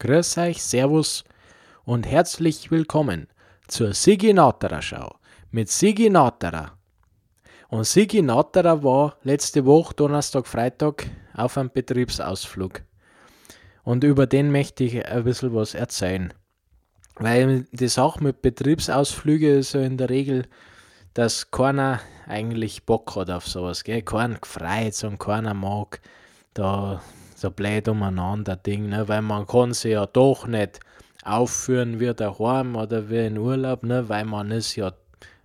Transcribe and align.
Grüß 0.00 0.38
euch, 0.38 0.62
Servus 0.62 1.24
und 1.84 2.06
herzlich 2.06 2.70
willkommen 2.70 3.26
zur 3.66 3.94
Sigi 3.94 4.32
Natterer 4.32 4.80
Schau 4.80 5.16
mit 5.50 5.70
Sigi 5.70 6.08
Natterer. 6.08 6.78
Und 7.68 7.84
Sigi 7.84 8.22
Natterer 8.22 8.84
war 8.84 9.16
letzte 9.24 9.66
Woche, 9.66 9.94
Donnerstag, 9.94 10.46
Freitag, 10.46 11.08
auf 11.34 11.58
einem 11.58 11.70
Betriebsausflug. 11.70 12.82
Und 13.82 14.04
über 14.04 14.28
den 14.28 14.52
möchte 14.52 14.84
ich 14.84 15.04
ein 15.04 15.24
bisschen 15.24 15.52
was 15.52 15.74
erzählen. 15.74 16.32
Weil 17.16 17.66
die 17.72 17.88
Sache 17.88 18.22
mit 18.22 18.40
Betriebsausflügen 18.40 19.58
ist 19.58 19.72
ja 19.72 19.80
in 19.80 19.96
der 19.96 20.10
Regel, 20.10 20.46
dass 21.14 21.50
keiner 21.50 21.98
eigentlich 22.28 22.86
Bock 22.86 23.16
hat 23.16 23.30
auf 23.30 23.48
sowas, 23.48 23.82
gell? 23.82 24.02
Keiner 24.02 24.38
gefreut 24.38 25.02
und 25.02 25.18
keiner 25.18 25.54
mag 25.54 26.00
da 26.54 27.02
so 27.38 27.50
blöd 27.50 27.86
umeinander 27.86 28.56
Ding, 28.56 28.88
ne? 28.88 29.06
weil 29.06 29.22
man 29.22 29.46
kann 29.46 29.72
sich 29.72 29.92
ja 29.92 30.06
doch 30.06 30.48
nicht 30.48 30.80
aufführen 31.22 32.00
wie 32.00 32.12
daheim 32.12 32.74
oder 32.74 33.08
wie 33.10 33.26
in 33.26 33.38
Urlaub, 33.38 33.84
ne? 33.84 34.08
weil 34.08 34.24
man 34.24 34.50
ist 34.50 34.74
ja 34.74 34.92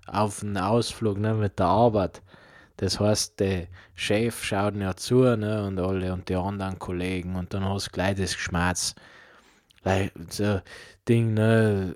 auf 0.07 0.41
einem 0.41 0.57
Ausflug 0.57 1.19
ne? 1.19 1.35
mit 1.35 1.59
der 1.59 1.67
Arbeit. 1.67 2.23
Das 2.77 2.99
heißt, 2.99 3.39
der 3.39 3.67
Chef 3.93 4.43
schaut 4.43 4.75
ja 4.75 4.95
zu 4.95 5.37
ne? 5.37 5.67
und 5.67 5.79
alle 5.79 6.11
und 6.11 6.29
die 6.29 6.35
anderen 6.35 6.79
Kollegen 6.79 7.35
und 7.35 7.53
dann 7.53 7.63
hast 7.63 7.87
du 7.87 7.91
gleich 7.91 8.15
das 8.15 8.33
Geschmerz. 8.33 8.95
So 10.29 10.61
Ding, 11.07 11.33
ne, 11.33 11.93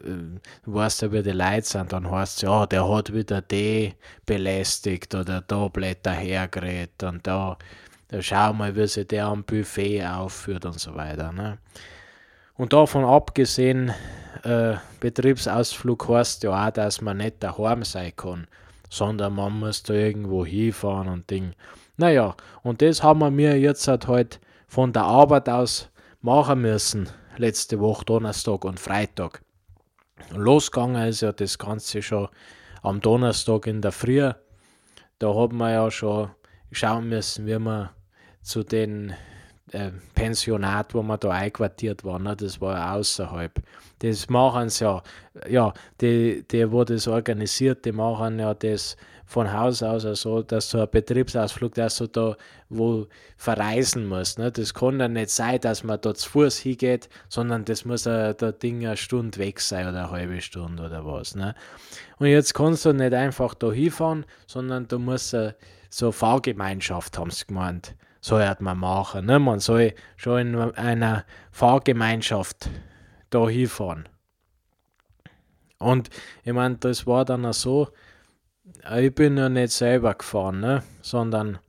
du 0.66 0.74
weißt 0.74 1.04
ja, 1.04 1.12
wie 1.14 1.24
die 1.24 1.32
Leute 1.32 1.66
sind, 1.66 1.94
dann 1.94 2.12
heißt 2.12 2.38
es, 2.38 2.42
ja, 2.42 2.66
der 2.66 2.88
hat 2.88 3.14
wieder 3.14 3.42
die 3.42 3.94
belästigt 4.26 5.16
oder 5.16 5.40
da 5.40 5.70
Blätter 5.70 6.12
hergeredet 6.12 7.04
und 7.04 7.26
da 7.26 7.58
da 8.10 8.22
schau 8.22 8.54
mal, 8.54 8.76
wie 8.76 8.88
sich 8.88 9.08
der 9.08 9.26
am 9.26 9.44
Buffet 9.44 10.06
aufführt 10.06 10.66
und 10.66 10.80
so 10.80 10.96
weiter. 10.96 11.32
Ne? 11.32 11.58
Und 12.56 12.74
davon 12.74 13.04
abgesehen, 13.04 13.94
äh, 14.44 14.76
Betriebsausflug 15.00 16.08
heißt 16.08 16.44
ja 16.44 16.68
auch, 16.68 16.72
dass 16.72 17.02
man 17.02 17.18
nicht 17.18 17.44
daheim 17.44 17.84
sein 17.84 18.14
kann, 18.16 18.48
sondern 18.90 19.36
man 19.36 19.60
muss 19.60 19.84
da 19.84 19.94
irgendwo 19.94 20.46
hinfahren 20.46 21.10
und 21.10 21.30
Ding. 21.30 21.54
Naja, 21.98 22.36
und 22.64 22.82
das 22.82 23.04
haben 23.04 23.20
wir 23.20 23.32
mir 23.32 23.60
jetzt 23.60 23.88
halt 23.88 24.40
von 24.68 24.94
der 24.94 25.04
Arbeit 25.04 25.50
aus 25.50 25.90
machen 26.22 26.62
müssen, 26.62 27.10
letzte 27.38 27.80
Woche 27.80 28.06
Donnerstag 28.06 28.66
und 28.66 28.80
Freitag. 28.80 29.42
Losgegangen 30.32 31.08
ist 31.08 31.22
ja 31.22 31.32
das 31.32 31.58
Ganze 31.58 32.02
schon 32.02 32.28
am 32.82 33.02
Donnerstag 33.02 33.68
in 33.68 33.82
der 33.82 33.92
Früh. 33.92 34.32
Da 35.20 35.34
haben 35.34 35.58
wir 35.58 35.72
ja 35.72 35.92
schon 35.92 36.30
schauen 36.72 37.10
müssen, 37.10 37.46
wie 37.46 37.60
wir 37.60 37.92
zu 38.48 38.64
den 38.64 39.14
äh, 39.74 39.92
Pensionat, 40.16 40.94
wo 40.94 41.04
wir 41.04 41.18
da 41.18 41.32
einquartiert 41.32 42.06
waren, 42.06 42.24
ne, 42.24 42.36
das 42.38 42.62
war 42.62 42.94
außerhalb. 42.94 43.52
Das 44.00 44.30
machen 44.30 44.70
sie 44.70 44.86
ja, 44.86 45.04
ja, 45.50 45.74
die, 46.00 46.46
die, 46.50 46.72
wo 46.72 46.86
das 46.86 47.10
organisiert, 47.10 47.84
die 47.84 47.92
machen 47.92 48.40
ja 48.40 48.54
das 48.54 48.96
von 49.26 49.52
Haus 49.52 49.84
aus 49.84 50.04
so, 50.04 50.10
also, 50.10 50.42
dass 50.44 50.70
so 50.70 50.80
ein 50.80 50.90
Betriebsausflug, 50.90 51.74
dass 51.74 51.98
du 51.98 52.08
da 52.08 52.38
wo 52.70 53.08
verreisen 53.36 54.08
musst. 54.08 54.40
Ne? 54.40 54.50
Das 54.50 54.74
kann 54.74 55.02
ja 55.02 55.10
nicht 55.10 55.32
sein, 55.32 55.60
dass 55.60 55.84
man 55.84 56.00
da 56.00 56.14
zu 56.14 56.30
Fuß 56.30 56.60
hingeht, 56.60 57.10
sondern 57.28 57.66
das 57.66 57.84
muss 57.84 58.06
ja 58.06 58.32
der 58.32 58.54
Ding 58.54 58.86
eine 58.86 58.96
Stunde 58.96 59.38
weg 59.40 59.60
sein 59.60 59.90
oder 59.90 60.04
eine 60.04 60.12
halbe 60.12 60.40
Stunde 60.40 60.86
oder 60.86 61.06
was. 61.06 61.36
Ne? 61.36 61.54
Und 62.20 62.28
jetzt 62.28 62.54
kannst 62.54 62.86
du 62.86 62.94
nicht 62.94 63.14
einfach 63.14 63.54
da 63.56 63.74
hinfahren, 63.74 64.26
sondern 64.46 64.88
du 64.88 65.00
musst 65.00 65.32
so 65.32 66.06
eine 66.06 66.14
Fahrgemeinschaft, 66.14 67.18
haben 67.18 67.32
sie 67.32 67.46
gemeint 67.48 67.94
sollte 68.28 68.64
man 68.64 68.78
machen. 68.78 69.26
Ne? 69.26 69.40
Man 69.40 69.60
soll 69.60 69.94
schon 70.18 70.40
in 70.40 70.56
einer 70.56 71.24
Fahrgemeinschaft 71.52 72.70
da 73.30 73.48
hinfahren. 73.48 74.08
Und 75.80 76.10
ich 76.44 76.54
meine, 76.54 76.78
das 76.78 77.08
war 77.08 77.24
dann 77.24 77.46
auch 77.46 77.54
so, 77.54 77.90
ich 78.98 79.14
bin 79.14 79.38
ja 79.38 79.48
nicht 79.48 79.72
selber 79.72 80.14
gefahren, 80.14 80.60
ne? 80.60 80.84
sondern 81.02 81.60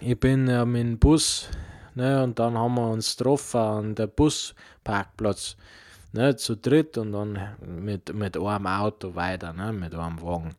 ich 0.00 0.18
bin 0.18 0.46
ja 0.46 0.64
mit 0.64 0.82
dem 0.82 0.98
Bus 0.98 1.48
ne? 1.94 2.22
und 2.22 2.38
dann 2.38 2.56
haben 2.56 2.74
wir 2.74 2.88
uns 2.88 3.16
getroffen 3.16 3.60
an 3.60 3.94
der 3.94 4.06
Busparkplatz 4.06 5.56
ne? 6.12 6.36
zu 6.36 6.56
dritt 6.56 6.96
und 6.96 7.12
dann 7.12 7.38
mit, 7.60 8.14
mit 8.14 8.36
einem 8.36 8.66
Auto 8.66 9.14
weiter, 9.14 9.52
ne? 9.52 9.72
mit 9.72 9.94
einem 9.94 10.22
Wagen. 10.22 10.54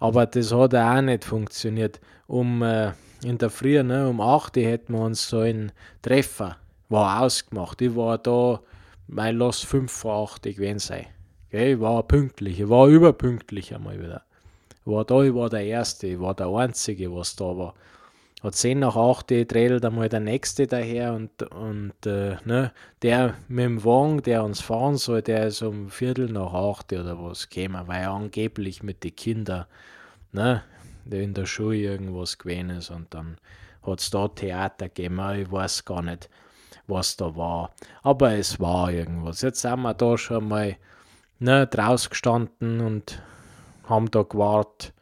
Aber 0.00 0.24
das 0.26 0.52
hat 0.52 0.74
auch 0.74 1.00
nicht 1.02 1.24
funktioniert. 1.24 2.00
Um 2.28 2.62
äh, 2.62 2.92
in 3.24 3.38
der 3.38 3.50
Früh, 3.50 3.82
ne, 3.82 4.08
um 4.08 4.20
8 4.20 4.56
Uhr 4.56 4.62
hätten 4.64 4.94
wir 4.94 5.00
uns 5.00 5.28
so 5.28 5.38
einen 5.38 5.72
Treffer, 6.02 6.56
war 6.88 7.22
ausgemacht. 7.22 7.80
Ich 7.80 7.94
war 7.94 8.18
da, 8.18 8.60
mein 9.06 9.36
Lass 9.36 9.60
5 9.60 9.90
vor 9.90 10.30
8 10.30 10.42
gewesen 10.42 10.78
sein. 10.78 11.06
Okay, 11.48 11.74
ich 11.74 11.80
war 11.80 12.02
pünktlich, 12.02 12.60
ich 12.60 12.68
war 12.68 12.88
überpünktlich 12.88 13.74
einmal 13.74 13.98
wieder. 13.98 14.22
Ich 14.80 14.86
war 14.86 15.04
da, 15.04 15.22
ich 15.22 15.34
war 15.34 15.50
der 15.50 15.64
Erste, 15.64 16.08
ich 16.08 16.20
war 16.20 16.34
der 16.34 16.48
Einzige, 16.48 17.14
was 17.14 17.36
da 17.36 17.56
war. 17.56 17.74
Hat 18.42 18.56
10 18.56 18.80
nach 18.80 18.96
8 18.96 19.30
Uhr 19.30 19.46
trädelt 19.46 19.84
einmal 19.84 20.08
der 20.08 20.18
Nächste 20.18 20.66
daher 20.66 21.12
und, 21.12 21.42
und 21.52 22.06
äh, 22.06 22.36
ne, 22.44 22.72
der 23.02 23.34
mit 23.46 23.64
dem 23.64 23.84
Wagen, 23.84 24.22
der 24.22 24.42
uns 24.42 24.60
fahren 24.60 24.96
soll, 24.96 25.22
der 25.22 25.46
ist 25.46 25.62
um 25.62 25.90
Viertel 25.90 26.26
nach 26.26 26.52
8 26.52 26.92
oder 26.94 27.22
was 27.22 27.48
gekommen, 27.48 27.86
weil 27.86 28.02
er 28.02 28.10
angeblich 28.10 28.82
mit 28.82 29.04
den 29.04 29.14
Kindern, 29.14 29.66
ne, 30.32 30.64
in 31.10 31.34
der 31.34 31.46
Schule 31.46 31.76
irgendwas 31.76 32.38
gewesen 32.38 32.70
ist 32.70 32.90
und 32.90 33.12
dann 33.12 33.36
hat 33.86 34.00
es 34.00 34.10
da 34.10 34.28
Theater 34.28 34.88
gegeben. 34.88 35.20
Ich 35.36 35.50
weiß 35.50 35.84
gar 35.84 36.02
nicht, 36.02 36.28
was 36.86 37.16
da 37.16 37.34
war. 37.36 37.70
Aber 38.02 38.32
es 38.32 38.60
war 38.60 38.90
irgendwas. 38.90 39.42
Jetzt 39.42 39.62
sind 39.62 39.80
wir 39.80 39.94
da 39.94 40.16
schon 40.16 40.48
mal 40.48 40.76
ne, 41.38 41.66
draußen 41.66 42.10
gestanden 42.10 42.80
und 42.80 43.20
haben 43.88 44.10
da 44.10 44.22
gewartet 44.22 44.92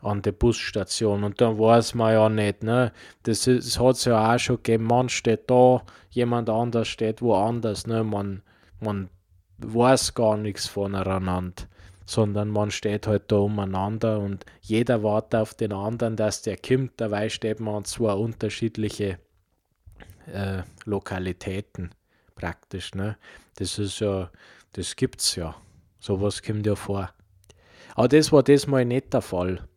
an 0.00 0.22
der 0.22 0.32
Busstation 0.32 1.24
und 1.24 1.40
dann 1.40 1.58
weiß 1.58 1.94
man 1.94 2.12
ja 2.12 2.28
nicht, 2.28 2.62
ne? 2.62 2.92
Das, 3.24 3.42
das 3.42 3.80
hat 3.80 3.96
es 3.96 4.04
ja 4.04 4.32
auch 4.32 4.38
schon 4.38 4.56
gegeben, 4.56 4.84
man 4.84 5.08
steht 5.08 5.50
da, 5.50 5.82
jemand 6.10 6.48
anders 6.48 6.86
steht 6.86 7.20
woanders, 7.20 7.86
ne? 7.86 8.04
Man, 8.04 8.42
man 8.80 9.10
weiß 9.58 10.14
gar 10.14 10.36
nichts 10.36 10.68
voneinander 10.68 11.66
sondern 12.08 12.48
man 12.48 12.70
steht 12.70 13.06
halt 13.06 13.30
da 13.30 13.36
umeinander 13.36 14.18
und 14.20 14.46
jeder 14.62 15.02
wartet 15.02 15.34
auf 15.34 15.52
den 15.52 15.74
anderen, 15.74 16.16
dass 16.16 16.40
der 16.40 16.56
kommt. 16.56 16.92
Dabei 16.96 17.28
steht 17.28 17.60
man 17.60 17.74
an 17.74 17.84
zwei 17.84 18.14
unterschiedliche 18.14 19.18
äh, 20.32 20.62
Lokalitäten 20.86 21.90
praktisch. 22.34 22.94
Ne? 22.94 23.18
Das 23.56 23.78
ist 23.78 24.00
ja, 24.00 24.30
das 24.72 24.96
gibt's 24.96 25.36
ja. 25.36 25.54
Sowas 26.00 26.42
kommt 26.42 26.66
ja 26.66 26.76
vor. 26.76 27.10
Aber 27.94 28.08
das 28.08 28.32
war 28.32 28.42
diesmal 28.42 28.86
nicht 28.86 29.12
der 29.12 29.20
Fall, 29.20 29.68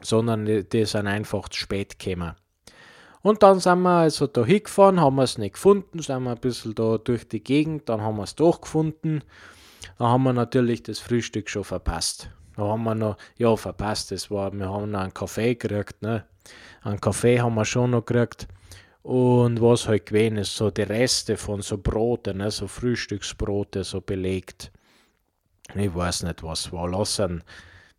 sondern 0.00 0.46
die 0.46 0.84
sind 0.84 1.08
einfach 1.08 1.48
zu 1.48 1.58
spät 1.58 1.98
gekommen. 1.98 2.36
Und 3.20 3.42
dann 3.42 3.58
sind 3.58 3.82
wir 3.82 3.98
also 3.98 4.28
da 4.28 4.44
hingefahren, 4.44 5.00
haben 5.00 5.16
wir 5.16 5.24
es 5.24 5.38
nicht 5.38 5.54
gefunden, 5.54 6.02
sind 6.02 6.22
wir 6.22 6.30
ein 6.30 6.40
bisschen 6.40 6.76
da 6.76 6.98
durch 6.98 7.26
die 7.28 7.42
Gegend, 7.42 7.88
dann 7.88 8.00
haben 8.00 8.16
wir 8.16 8.22
es 8.22 8.36
doch 8.36 8.60
gefunden 8.60 9.22
da 9.98 10.06
haben 10.06 10.22
wir 10.22 10.32
natürlich 10.32 10.82
das 10.82 11.00
Frühstück 11.00 11.50
schon 11.50 11.64
verpasst. 11.64 12.30
Da 12.56 12.62
haben 12.62 12.84
wir 12.84 12.94
noch, 12.94 13.16
ja, 13.36 13.54
verpasst, 13.56 14.10
das 14.10 14.30
war, 14.30 14.52
wir 14.52 14.68
haben 14.68 14.90
noch 14.90 15.00
einen 15.00 15.14
Kaffee 15.14 15.54
gekriegt, 15.54 16.02
ne? 16.02 16.24
Einen 16.82 17.00
Kaffee 17.00 17.40
haben 17.40 17.54
wir 17.54 17.64
schon 17.64 17.90
noch 17.90 18.04
gekriegt. 18.04 18.48
Und 19.02 19.60
was 19.60 19.88
halt 19.88 20.06
gewesen 20.06 20.38
ist, 20.38 20.56
so 20.56 20.70
die 20.70 20.82
Reste 20.82 21.36
von 21.36 21.62
so 21.62 21.78
Broten, 21.78 22.38
ne? 22.38 22.50
so 22.50 22.66
Frühstücksbrote, 22.66 23.84
so 23.84 24.00
belegt. 24.00 24.70
Ich 25.74 25.94
weiß 25.94 26.24
nicht, 26.24 26.42
was 26.42 26.72
war. 26.72 26.88
Lass 26.88 27.20
ein, 27.20 27.42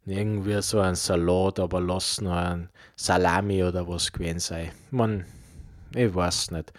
irgendwie 0.06 0.62
so 0.62 0.80
ein 0.80 0.96
Salat, 0.96 1.60
aber 1.60 1.82
lass 1.82 2.22
noch 2.22 2.36
ein 2.36 2.70
Salami 2.96 3.64
oder 3.64 3.88
was 3.88 4.12
gewesen 4.12 4.40
sein. 4.40 4.72
Man, 4.92 5.26
ich 5.96 6.14
weiß 6.14 6.52
nicht. 6.52 6.74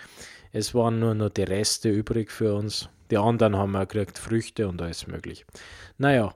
Es 0.52 0.74
waren 0.74 0.98
nur 0.98 1.14
noch 1.14 1.30
die 1.30 1.44
Reste 1.44 1.88
übrig 1.90 2.30
für 2.30 2.54
uns. 2.54 2.88
Die 3.10 3.18
anderen 3.18 3.56
haben 3.56 3.76
auch 3.76 3.88
gekriegt 3.88 4.18
Früchte 4.18 4.68
und 4.68 4.80
alles 4.80 5.06
möglich. 5.06 5.44
Naja, 5.98 6.34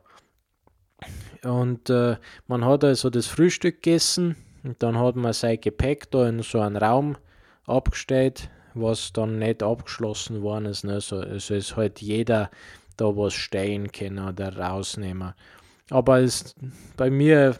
und 1.42 1.90
äh, 1.90 2.16
man 2.46 2.64
hat 2.64 2.84
also 2.84 3.10
das 3.10 3.26
Frühstück 3.26 3.82
gegessen 3.82 4.36
und 4.62 4.82
dann 4.82 4.98
hat 4.98 5.16
man 5.16 5.32
sein 5.32 5.60
Gepäck 5.60 6.10
da 6.10 6.28
in 6.28 6.42
so 6.42 6.60
einen 6.60 6.76
Raum 6.76 7.16
abgestellt, 7.66 8.48
was 8.74 9.12
dann 9.12 9.38
nicht 9.38 9.62
abgeschlossen 9.62 10.42
worden 10.42 10.66
ist. 10.66 10.84
Ne? 10.84 11.00
So, 11.00 11.18
also 11.18 11.54
ist 11.54 11.76
halt 11.76 12.00
jeder 12.00 12.50
da 12.96 13.16
was 13.16 13.34
stehen 13.34 13.92
können 13.92 14.26
oder 14.26 14.56
rausnehmen. 14.56 15.34
Aber 15.90 16.20
es, 16.20 16.54
bei 16.96 17.10
mir 17.10 17.56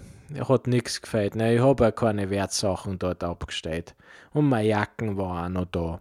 hat 0.49 0.67
nichts 0.67 1.03
gefällt. 1.03 1.37
Ne? 1.37 1.57
Ich 1.57 1.61
habe 1.61 1.85
ja 1.85 1.91
keine 1.91 2.31
Wertsachen 2.31 2.99
dort 2.99 3.23
abgestellt. 3.23 3.95
Und 4.33 4.49
meine 4.49 4.69
Jacken 4.69 5.17
waren 5.17 5.57
auch 5.57 5.61
noch 5.61 5.71
da. 5.71 6.01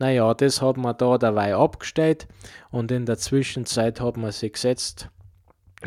Naja, 0.00 0.32
das 0.32 0.62
hat 0.62 0.78
man 0.78 0.96
da 0.96 1.18
dabei 1.18 1.54
abgestellt 1.54 2.26
und 2.70 2.90
in 2.90 3.04
der 3.04 3.18
Zwischenzeit 3.18 4.00
hat 4.00 4.16
man 4.16 4.32
sich 4.32 4.54
gesetzt 4.54 5.10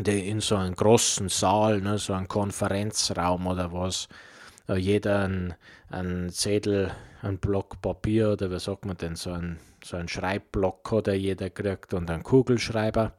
in 0.06 0.40
so 0.40 0.56
einen 0.56 0.76
großen 0.76 1.28
Saal, 1.28 1.80
ne, 1.80 1.98
so 1.98 2.12
einen 2.14 2.28
Konferenzraum 2.28 3.46
oder 3.46 3.72
was. 3.72 4.08
äh, 4.68 4.76
jeder 4.76 5.24
ein, 5.24 5.54
ein 5.88 6.30
Zettel, 6.30 6.92
ein 7.22 7.38
Block 7.38 7.80
Papier 7.82 8.32
oder 8.32 8.50
wie 8.50 8.58
sagt 8.58 8.86
man 8.86 8.96
denn, 8.96 9.16
so 9.16 9.32
ein, 9.32 9.58
so 9.82 9.96
ein 9.96 10.08
Schreibblock 10.08 10.90
hat 10.92 11.08
er 11.08 11.14
jeder 11.14 11.50
gekriegt 11.50 11.92
und 11.94 12.10
einen 12.10 12.22
Kugelschreiber. 12.22 13.12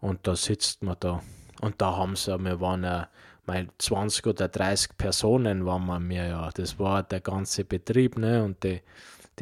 Und 0.00 0.26
da 0.26 0.36
sitzt 0.36 0.82
man 0.82 0.96
da. 1.00 1.22
Und 1.60 1.80
da 1.80 1.96
haben 1.96 2.16
sie, 2.16 2.36
wir 2.38 2.60
waren 2.60 2.82
ja 2.84 3.08
mal 3.46 3.68
20 3.78 4.26
oder 4.26 4.48
30 4.48 4.96
Personen 4.96 5.64
waren 5.66 6.08
wir 6.08 6.26
ja. 6.26 6.50
Das 6.54 6.78
war 6.78 7.02
der 7.02 7.20
ganze 7.20 7.64
Betrieb, 7.64 8.18
ne? 8.18 8.42
Und 8.42 8.64
die, 8.64 8.80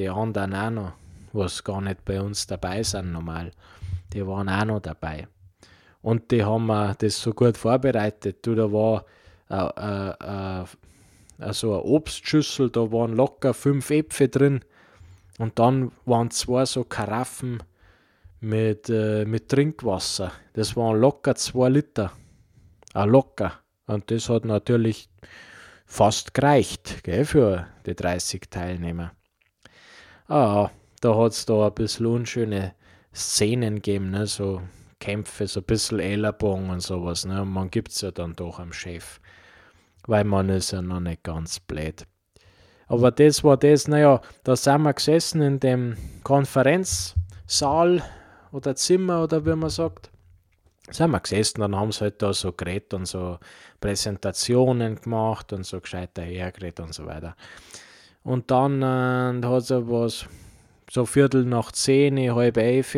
die 0.00 0.08
anderen 0.08 0.55
auch 0.55 0.70
noch, 0.70 0.93
was 1.32 1.62
gar 1.62 1.81
nicht 1.81 2.05
bei 2.05 2.20
uns 2.20 2.47
dabei 2.47 2.82
sind 2.82 3.12
normal. 3.12 3.52
Die 4.12 4.26
waren 4.26 4.49
auch 4.49 4.64
noch 4.64 4.81
dabei. 4.81 5.29
Und 6.02 6.31
die 6.31 6.44
haben 6.44 6.69
das 6.99 7.20
so 7.20 7.32
gut 7.32 7.56
vorbereitet. 7.56 8.44
Du, 8.47 8.55
da 8.55 8.73
war 8.73 9.05
äh, 9.50 10.64
äh, 10.64 10.64
äh, 11.41 11.52
so 11.52 11.75
eine 11.75 11.82
Obstschüssel, 11.82 12.70
da 12.70 12.91
waren 12.91 13.14
locker 13.14 13.55
fünf 13.55 13.91
Äpfel 13.91 14.29
drin. 14.29 14.61
Und 15.38 15.58
dann 15.58 15.93
waren 16.05 16.31
zwei 16.31 16.64
so 16.64 16.85
Karaffen 16.85 17.62
mit, 18.41 18.88
äh, 18.88 19.25
mit 19.25 19.49
Trinkwasser. 19.49 20.32
Das 20.55 20.76
waren 20.76 21.00
locker 21.00 21.35
zwei 21.35 21.69
Liter. 21.69 22.12
Ah, 22.94 23.05
locker. 23.05 23.52
Und 23.87 24.11
das 24.11 24.29
hat 24.29 24.44
natürlich 24.44 25.08
fast 25.85 26.35
gereicht 26.35 27.02
gell, 27.02 27.25
für 27.25 27.67
die 27.87 27.94
30 27.94 28.50
Teilnehmer. 28.50 29.12
Ah, 30.30 30.70
da 31.00 31.16
hat 31.16 31.32
es 31.32 31.44
da 31.44 31.66
ein 31.66 31.74
bisschen 31.74 32.06
unschöne 32.06 32.74
Szenen 33.12 33.74
gegeben, 33.74 34.12
ne? 34.12 34.28
so 34.28 34.62
Kämpfe, 35.00 35.48
so 35.48 35.58
ein 35.58 35.64
bisschen 35.66 35.98
Ellerbogen 35.98 36.70
und 36.70 36.82
sowas. 36.82 37.24
Ne? 37.24 37.42
Und 37.42 37.52
man 37.52 37.68
gibt 37.68 37.90
es 37.90 38.00
ja 38.02 38.12
dann 38.12 38.36
doch 38.36 38.60
am 38.60 38.72
Chef, 38.72 39.18
weil 40.06 40.22
man 40.22 40.48
ist 40.48 40.70
ja 40.70 40.82
noch 40.82 41.00
nicht 41.00 41.24
ganz 41.24 41.58
blöd. 41.58 42.06
Aber 42.86 43.10
das 43.10 43.42
war 43.42 43.56
das, 43.56 43.88
naja, 43.88 44.20
da 44.44 44.54
sind 44.54 44.82
wir 44.82 44.94
gesessen 44.94 45.42
in 45.42 45.58
dem 45.58 45.96
Konferenzsaal 46.22 48.04
oder 48.52 48.76
Zimmer 48.76 49.24
oder 49.24 49.44
wie 49.44 49.56
man 49.56 49.70
sagt. 49.70 50.12
Sind 50.90 51.10
wir 51.10 51.18
gesessen, 51.18 51.60
dann 51.60 51.74
haben 51.74 51.90
sie 51.90 52.02
halt 52.02 52.22
da 52.22 52.32
so 52.32 52.52
geredet 52.52 52.94
und 52.94 53.06
so 53.06 53.40
Präsentationen 53.80 54.94
gemacht 54.94 55.52
und 55.52 55.66
so 55.66 55.80
gescheiter 55.80 56.22
hergeredet 56.22 56.78
und 56.78 56.94
so 56.94 57.04
weiter. 57.06 57.34
Und 58.22 58.50
dann 58.50 58.82
äh, 58.82 59.46
hat 59.46 59.62
es 59.62 59.70
was, 59.70 60.26
so 60.90 61.06
Viertel 61.06 61.44
nach 61.44 61.72
zehn, 61.72 62.19
halb 62.34 62.56
elf 62.56 62.96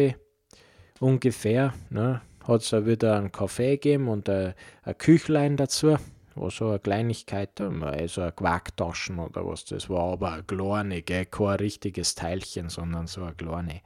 ungefähr, 1.01 1.75
ne, 1.91 2.21
hat 2.47 2.63
es 2.63 2.73
wieder 2.73 3.17
einen 3.17 3.33
Kaffee 3.33 3.73
gegeben 3.73 4.09
und 4.09 4.29
ein, 4.29 4.55
ein 4.83 4.99
Küchlein 4.99 5.57
dazu 5.57 5.97
war 6.35 6.51
so 6.51 6.69
eine 6.69 6.79
Kleinigkeit, 6.79 7.51
so 7.59 7.65
eine 7.67 8.33
Quarktaschen 8.33 9.19
oder 9.19 9.47
was 9.47 9.65
das 9.65 9.89
war, 9.89 10.13
aber 10.13 10.33
eine 10.33 10.43
kleine, 10.45 11.03
gell? 11.03 11.27
kein 11.27 11.57
richtiges 11.57 12.15
Teilchen, 12.15 12.69
sondern 12.69 13.07
so 13.07 13.23
eine 13.23 13.35
kleine. 13.35 13.81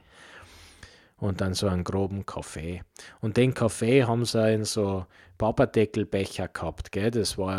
Und 1.17 1.41
dann 1.41 1.55
so 1.55 1.67
einen 1.67 1.83
groben 1.83 2.25
Kaffee. 2.25 2.83
Und 3.21 3.37
den 3.37 3.53
Kaffee 3.53 4.03
haben 4.03 4.25
sie 4.25 4.53
in 4.53 4.65
so 4.65 5.07
Papadeckelbecher 5.37 6.47
gehabt, 6.47 6.91
gell? 6.91 7.09
Das 7.09 7.37
war 7.37 7.55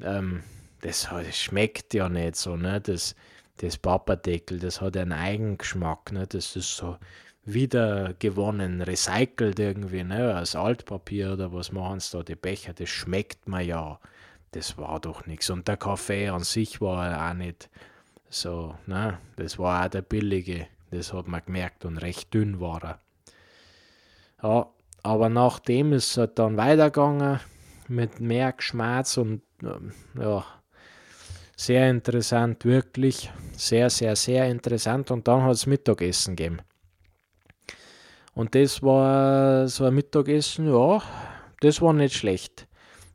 ja, 0.00 0.18
ähm, 0.18 0.42
das, 0.80 1.08
das, 1.10 1.36
schmeckt 1.36 1.94
ja 1.94 2.08
nicht 2.08 2.36
so, 2.36 2.56
ne? 2.56 2.80
Das, 2.80 3.14
das 3.58 3.76
Papadeckel, 3.76 4.58
das 4.58 4.80
hat 4.80 4.96
einen 4.96 5.12
Eigengeschmack, 5.12 6.12
ne? 6.12 6.26
Das 6.26 6.56
ist 6.56 6.76
so 6.76 6.96
wiedergewonnen, 7.44 8.82
recycelt 8.82 9.58
irgendwie, 9.58 10.04
ne, 10.04 10.34
als 10.34 10.54
Altpapier 10.54 11.32
oder 11.32 11.52
was 11.52 11.72
machen 11.72 12.00
sie 12.00 12.16
da, 12.16 12.22
die 12.22 12.34
Becher, 12.34 12.72
das 12.72 12.88
schmeckt 12.88 13.48
mir 13.48 13.62
ja. 13.62 13.98
Das 14.52 14.76
war 14.76 14.98
doch 14.98 15.26
nichts. 15.26 15.48
Und 15.50 15.68
der 15.68 15.76
Kaffee 15.76 16.28
an 16.28 16.42
sich 16.42 16.80
war 16.80 17.30
auch 17.30 17.34
nicht 17.34 17.70
so, 18.28 18.74
ne, 18.86 19.18
das 19.36 19.58
war 19.58 19.84
auch 19.84 19.88
der 19.88 20.02
billige, 20.02 20.66
das 20.90 21.12
hat 21.12 21.28
man 21.28 21.42
gemerkt 21.44 21.84
und 21.84 21.98
recht 21.98 22.34
dünn 22.34 22.60
war 22.60 22.82
er. 22.82 23.00
Ja, 24.42 24.66
aber 25.02 25.28
nachdem 25.28 25.92
ist 25.92 26.16
es 26.16 26.34
dann 26.34 26.56
weitergegangen 26.56 27.40
mit 27.88 28.20
mehr 28.20 28.52
Geschmerz 28.52 29.16
und 29.16 29.42
ähm, 29.62 29.92
ja, 30.18 30.44
sehr 31.60 31.90
interessant, 31.90 32.64
wirklich. 32.64 33.30
Sehr, 33.54 33.90
sehr, 33.90 34.16
sehr 34.16 34.48
interessant. 34.48 35.10
Und 35.10 35.28
dann 35.28 35.42
hat 35.42 35.52
es 35.52 35.66
Mittagessen 35.66 36.34
gegeben. 36.34 36.62
Und 38.32 38.54
das 38.54 38.82
war 38.82 39.68
so 39.68 39.84
ein 39.84 39.94
Mittagessen, 39.94 40.72
ja, 40.72 41.02
das 41.60 41.82
war 41.82 41.92
nicht 41.92 42.14
schlecht. 42.14 42.66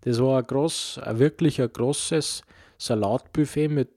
Das 0.01 0.19
war 0.19 0.38
ein, 0.38 0.45
groß, 0.45 1.00
ein 1.00 1.18
wirklich 1.18 1.59
ein 1.59 1.74
großes 1.74 2.44
Salatbuffet 2.77 3.69
mit 3.69 3.89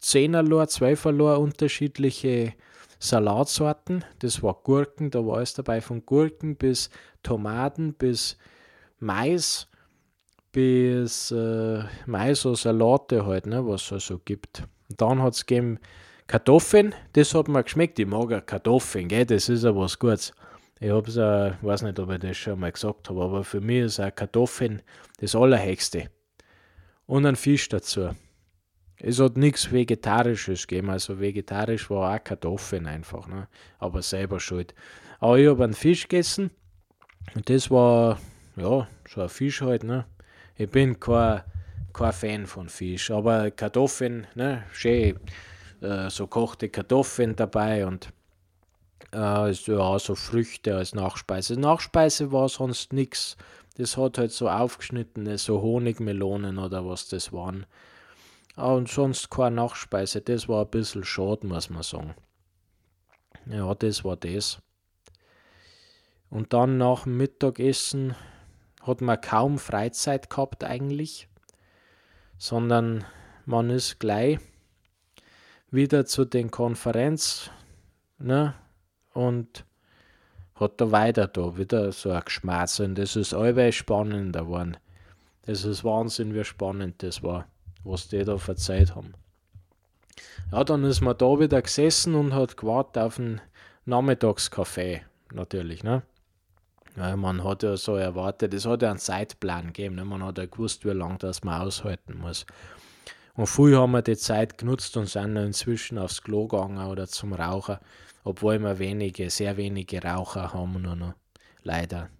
zehnerlei, 0.00 0.64
zwölferlei 0.66 1.34
unterschiedliche 1.34 2.54
Salatsorten. 2.98 4.02
Das 4.20 4.42
war 4.42 4.54
Gurken, 4.62 5.10
da 5.10 5.26
war 5.26 5.42
es 5.42 5.52
dabei 5.52 5.82
von 5.82 6.06
Gurken 6.06 6.56
bis 6.56 6.88
Tomaten 7.22 7.92
bis 7.92 8.38
Mais 8.98 9.68
bis 10.52 11.30
äh, 11.30 11.82
Mais 12.06 12.46
oder 12.46 12.56
Salate 12.56 13.26
halt, 13.26 13.46
ne, 13.46 13.66
was 13.66 13.90
es 13.90 14.06
so 14.06 14.18
gibt. 14.18 14.64
Und 14.88 15.00
dann 15.00 15.22
hat 15.22 15.34
es 15.34 15.46
gegeben 15.46 15.78
Kartoffeln, 16.26 16.94
das 17.14 17.34
hat 17.34 17.48
mir 17.48 17.62
geschmeckt. 17.62 17.98
Ich 17.98 18.06
mag 18.06 18.30
ja 18.30 18.40
Kartoffeln, 18.40 19.08
gell? 19.08 19.26
das 19.26 19.48
ist 19.48 19.64
ja 19.64 19.74
was 19.74 19.98
Gutes. 19.98 20.32
Ich 20.80 20.90
hab's, 20.90 21.16
äh, 21.16 21.52
weiß 21.60 21.82
nicht, 21.82 21.98
ob 21.98 22.10
ich 22.10 22.18
das 22.20 22.36
schon 22.36 22.58
mal 22.58 22.72
gesagt 22.72 23.08
habe, 23.08 23.22
aber 23.22 23.44
für 23.44 23.60
mich 23.60 23.82
ist 23.82 24.00
auch 24.00 24.14
Kartoffeln 24.14 24.82
das 25.18 25.34
Allerhöchste. 25.34 26.10
Und 27.06 27.26
ein 27.26 27.36
Fisch 27.36 27.68
dazu. 27.68 28.10
Es 28.96 29.20
hat 29.20 29.36
nichts 29.36 29.72
Vegetarisches 29.72 30.66
gegeben, 30.66 30.90
also 30.90 31.20
vegetarisch 31.20 31.90
war 31.90 32.14
auch 32.14 32.24
Kartoffeln 32.24 32.86
einfach, 32.86 33.26
ne? 33.26 33.48
aber 33.78 34.00
selber 34.00 34.40
schuld. 34.40 34.74
Aber 35.18 35.38
ich 35.38 35.48
habe 35.48 35.64
einen 35.64 35.74
Fisch 35.74 36.04
gegessen 36.04 36.50
und 37.34 37.50
das 37.50 37.70
war, 37.70 38.18
ja, 38.56 38.88
so 39.08 39.20
ein 39.20 39.28
Fisch 39.28 39.60
halt, 39.60 39.84
ne? 39.84 40.06
Ich 40.56 40.70
bin 40.70 41.00
kein, 41.00 41.42
kein 41.92 42.12
Fan 42.12 42.46
von 42.46 42.68
Fisch, 42.68 43.10
aber 43.10 43.50
Kartoffeln, 43.50 44.26
ne, 44.34 44.64
schön 44.72 45.18
äh, 45.82 46.10
so 46.10 46.26
kochte 46.26 46.68
Kartoffeln 46.68 47.36
dabei 47.36 47.86
und 47.86 48.12
äh, 49.12 49.50
ja, 49.50 49.98
so 49.98 50.14
Früchte 50.14 50.76
als 50.76 50.94
Nachspeise. 50.94 51.58
Nachspeise 51.58 52.32
war 52.32 52.48
sonst 52.48 52.92
nichts. 52.92 53.36
Das 53.76 53.96
hat 53.96 54.18
halt 54.18 54.32
so 54.32 54.48
aufgeschnittene, 54.48 55.38
so 55.38 55.60
Honigmelonen 55.60 56.58
oder 56.58 56.86
was 56.86 57.08
das 57.08 57.32
waren. 57.32 57.66
Und 58.56 58.88
sonst 58.88 59.30
keine 59.30 59.56
Nachspeise. 59.56 60.20
Das 60.20 60.48
war 60.48 60.64
ein 60.64 60.70
bisschen 60.70 61.04
schade, 61.04 61.46
muss 61.46 61.70
man 61.70 61.82
sagen. 61.82 62.14
Ja, 63.46 63.74
das 63.74 64.04
war 64.04 64.16
das. 64.16 64.58
Und 66.30 66.52
dann 66.52 66.78
nach 66.78 67.04
dem 67.04 67.16
Mittagessen 67.16 68.14
hat 68.82 69.00
man 69.00 69.20
kaum 69.20 69.58
Freizeit 69.58 70.28
gehabt 70.28 70.64
eigentlich, 70.64 71.28
sondern 72.38 73.04
man 73.46 73.70
ist 73.70 74.00
gleich 74.00 74.38
wieder 75.70 76.04
zu 76.04 76.24
den 76.24 76.50
Konferenz 76.50 77.50
ne, 78.18 78.54
und 79.14 79.64
hat 80.54 80.80
da 80.80 80.90
weiter 80.90 81.26
da 81.26 81.56
wieder 81.56 81.92
so 81.92 82.10
ein 82.10 82.22
Geschmerz 82.24 82.78
und 82.80 82.96
das 82.96 83.16
ist 83.16 83.34
allweil 83.34 83.72
spannender 83.72 84.42
geworden. 84.42 84.76
Das 85.46 85.64
ist 85.64 85.82
Wahnsinn, 85.82 86.34
wie 86.34 86.44
spannend 86.44 87.02
das 87.02 87.22
war, 87.22 87.46
was 87.84 88.08
die 88.08 88.24
da 88.24 88.38
verzeiht 88.38 88.94
haben. 88.94 89.14
Ja, 90.52 90.62
dann 90.62 90.84
ist 90.84 91.00
man 91.00 91.16
da 91.16 91.38
wieder 91.40 91.62
gesessen 91.62 92.14
und 92.14 92.34
hat 92.34 92.56
gewartet 92.56 93.02
auf 93.02 93.18
einen 93.18 93.40
Nachmittagskaffee, 93.86 95.02
natürlich, 95.32 95.82
ne? 95.82 96.02
Ja, 96.96 97.16
man 97.16 97.42
hat 97.42 97.62
ja 97.62 97.76
so 97.76 97.96
erwartet, 97.96 98.52
es 98.52 98.66
hat 98.66 98.82
ja 98.82 98.90
einen 98.90 98.98
Zeitplan 98.98 99.68
gegeben, 99.68 99.94
ne? 99.94 100.04
man 100.04 100.22
hat 100.22 100.38
ja 100.38 100.46
gewusst, 100.46 100.84
wie 100.84 100.90
lange 100.90 101.18
das 101.18 101.42
man 101.42 101.62
aushalten 101.62 102.18
muss. 102.18 102.44
Und 103.34 103.46
früher 103.46 103.80
haben 103.80 103.92
wir 103.92 104.02
die 104.02 104.16
Zeit 104.16 104.58
genutzt 104.58 104.96
und 104.98 105.08
sind 105.08 105.36
inzwischen 105.36 105.96
aufs 105.96 106.22
Klo 106.22 106.46
gegangen 106.46 106.86
oder 106.86 107.06
zum 107.06 107.32
Rauchen, 107.32 107.78
obwohl 108.24 108.58
wir 108.58 108.78
wenige, 108.78 109.30
sehr 109.30 109.56
wenige 109.56 110.02
Raucher 110.02 110.52
haben 110.52 110.82
nur 110.82 110.96
noch. 110.96 111.14
Leider. 111.62 112.10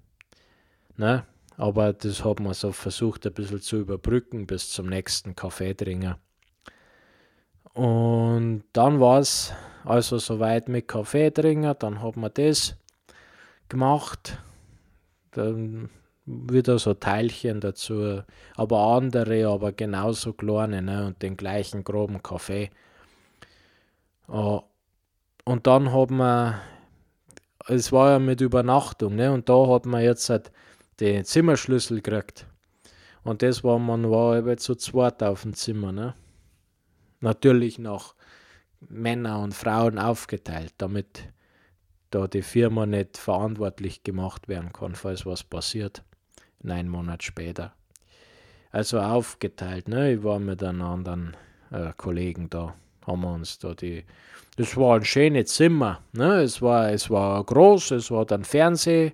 Ne? 0.97 1.27
Aber 1.59 1.93
das 1.93 2.25
hat 2.25 2.41
man 2.41 2.55
so 2.55 2.73
versucht, 2.73 3.27
ein 3.27 3.35
bisschen 3.35 3.61
zu 3.61 3.77
überbrücken 3.77 4.47
bis 4.47 4.71
zum 4.71 4.87
nächsten 4.87 5.37
Kaffee 5.37 5.75
trinken. 5.75 6.15
Und 7.75 8.65
dann 8.73 9.01
war 9.01 9.21
es 9.21 9.53
also 9.85 10.19
soweit 10.19 10.69
mit 10.69 10.89
Kaffee 10.89 11.31
trinken, 11.31 11.75
dann 11.79 12.03
hat 12.03 12.17
man 12.17 12.33
das 12.33 12.77
gemacht. 13.69 14.39
Dann 15.33 15.91
wieder 16.25 16.79
so 16.79 16.95
Teilchen 16.95 17.61
dazu, 17.61 18.23
aber 18.57 18.79
andere, 18.97 19.49
aber 19.49 19.73
genauso 19.73 20.33
kleine 20.33 20.81
ne, 20.83 21.07
und 21.07 21.23
den 21.23 21.37
gleichen 21.37 21.85
groben 21.85 22.23
Kaffee. 22.23 22.71
Uh, 24.29 24.61
und 25.45 25.67
dann 25.67 25.93
hat 25.93 26.11
man, 26.11 26.61
es 27.67 27.91
war 27.91 28.13
ja 28.13 28.19
mit 28.19 28.41
Übernachtung, 28.41 29.17
ne, 29.17 29.33
und 29.33 29.49
da 29.49 29.67
hat 29.69 29.85
man 29.85 30.03
jetzt 30.03 30.31
halt 30.31 30.53
den 31.01 31.25
Zimmerschlüssel 31.25 32.01
gekriegt. 32.01 32.47
Und 33.25 33.43
das 33.43 33.63
war, 33.65 33.79
man 33.79 34.11
war 34.11 34.37
eben 34.39 34.59
zu 34.59 34.75
zweit 34.75 35.23
auf 35.23 35.43
dem 35.43 35.55
Zimmer. 35.55 35.93
Ne? 35.93 36.15
Natürlich 37.21 37.79
nach 37.79 38.15
Männer 38.81 39.41
und 39.41 39.55
Frauen 39.55 39.99
aufgeteilt, 39.99 40.75
damit 40.79 41.29
da 42.13 42.27
die 42.27 42.43
Firma 42.43 42.87
nicht 42.87 43.17
verantwortlich 43.17 44.05
gemacht 44.05 44.49
werden 44.49 44.73
kann, 44.73 44.95
falls 44.95 45.27
was 45.27 45.43
passiert. 45.43 46.03
Neun 46.63 46.89
Monate 46.89 47.25
später. 47.25 47.73
Also 48.71 49.01
aufgeteilt, 49.01 49.89
ne? 49.89 50.13
Ich 50.13 50.23
war 50.23 50.39
mit 50.39 50.63
einem 50.63 50.83
anderen 50.83 51.37
äh, 51.71 51.93
Kollegen 51.97 52.49
da, 52.49 52.75
haben 53.07 53.23
wir 53.23 53.35
uns 53.35 53.59
da 53.59 53.75
die. 53.75 54.05
Das 54.57 54.77
war 54.77 54.97
ein 54.97 55.05
schönes 55.05 55.55
Zimmer, 55.55 56.03
ne? 56.13 56.43
Es 56.43 56.63
war, 56.63 56.91
es 56.91 57.11
war 57.11 57.43
groß, 57.43 57.93
es 57.93 58.11
war 58.11 58.25
dann 58.27 58.45
Fernseh, 58.45 59.13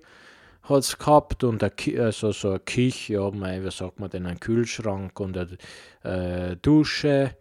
hat 0.63 0.79
es 0.79 0.97
gehabt 0.97 1.43
und 1.43 1.63
eine, 1.63 2.03
also 2.03 2.31
so 2.31 2.49
eine 2.49 2.59
Küche, 2.59 3.13
ja, 3.13 3.31
mein, 3.31 3.63
wie 3.65 3.71
sagt 3.71 3.99
man 3.99 4.09
denn, 4.09 4.25
ein 4.25 4.39
Kühlschrank 4.39 5.19
und 5.19 5.37
eine 5.37 6.51
äh, 6.51 6.55
Dusche, 6.57 7.35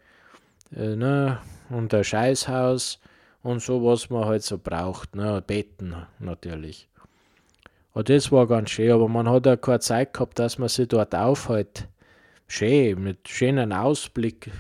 äh, 0.74 0.96
ne? 0.96 1.38
Und 1.70 1.92
ein 1.92 2.04
Scheißhaus 2.04 3.00
und 3.42 3.62
so, 3.62 3.85
was 3.85 4.11
man 4.11 4.25
halt 4.25 4.42
so 4.42 4.59
braucht, 4.59 5.14
ne? 5.14 5.42
Betten 5.47 5.95
natürlich. 6.18 6.88
Und 7.92 8.09
das 8.09 8.30
war 8.30 8.47
ganz 8.47 8.71
schön, 8.71 8.92
aber 8.92 9.09
man 9.09 9.28
hat 9.28 9.47
ja 9.47 9.57
keine 9.57 9.80
Zeit 9.80 10.12
gehabt, 10.12 10.38
dass 10.38 10.59
man 10.59 10.68
sich 10.68 10.88
dort 10.88 11.14
aufhält 11.14 11.88
schön, 12.47 13.02
mit 13.02 13.28
schönem 13.28 13.73
Ausblick. 13.73 14.50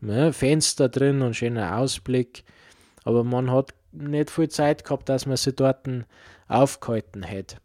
Ne? 0.00 0.32
Fenster 0.32 0.88
drin 0.88 1.22
und 1.22 1.34
schöner 1.34 1.78
Ausblick. 1.78 2.44
Aber 3.04 3.24
man 3.24 3.50
hat 3.50 3.74
nicht 3.92 4.30
viel 4.30 4.48
Zeit 4.48 4.84
gehabt, 4.84 5.08
dass 5.08 5.26
man 5.26 5.36
sich 5.36 5.54
dort 5.54 5.86
aufgehalten 6.48 7.22
hätte. 7.22 7.56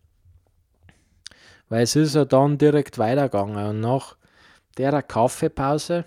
Weil 1.70 1.84
es 1.84 1.96
ist 1.96 2.16
ja 2.16 2.26
dann 2.26 2.58
direkt 2.58 2.98
weitergegangen 2.98 3.66
und 3.66 3.80
nach 3.82 4.16
der 4.78 5.02
Kaffeepause 5.02 6.06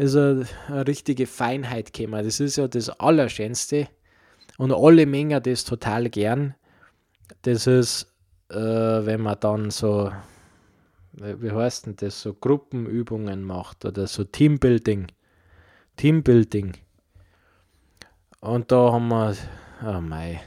ist 0.00 0.16
eine, 0.16 0.46
eine 0.68 0.86
richtige 0.86 1.26
Feinheit 1.26 1.92
gekommen. 1.92 2.24
Das 2.24 2.40
ist 2.40 2.56
ja 2.56 2.68
das 2.68 2.88
Allerschönste 2.88 3.88
und 4.58 4.72
alle 4.72 5.06
mengen 5.06 5.42
das 5.42 5.64
total 5.64 6.08
gern. 6.10 6.54
Das 7.42 7.66
ist, 7.66 8.12
äh, 8.50 8.56
wenn 8.56 9.20
man 9.20 9.38
dann 9.40 9.70
so 9.70 10.10
wie 11.12 11.50
heißt 11.50 11.86
denn 11.86 11.96
das, 11.96 12.20
so 12.22 12.34
Gruppenübungen 12.34 13.42
macht 13.42 13.84
oder 13.84 14.06
so 14.06 14.24
Teambuilding. 14.24 15.08
Teambuilding. 15.96 16.74
Und 18.40 18.72
da 18.72 18.92
haben 18.92 19.08
wir, 19.08 19.36
oh 19.84 20.00
mei, 20.00 20.40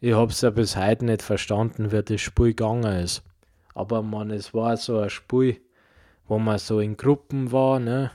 ich 0.00 0.12
habe 0.12 0.32
es 0.32 0.40
ja 0.40 0.50
bis 0.50 0.76
heute 0.76 1.04
nicht 1.04 1.22
verstanden, 1.22 1.92
wie 1.92 2.02
das 2.02 2.20
Spiel 2.20 2.48
gegangen 2.48 3.02
ist. 3.02 3.22
Aber 3.74 4.02
man, 4.02 4.30
es 4.30 4.52
war 4.52 4.76
so 4.76 4.98
ein 4.98 5.10
Spiel, 5.10 5.60
wo 6.26 6.38
man 6.38 6.58
so 6.58 6.80
in 6.80 6.96
Gruppen 6.96 7.52
war, 7.52 7.78
ne? 7.78 8.10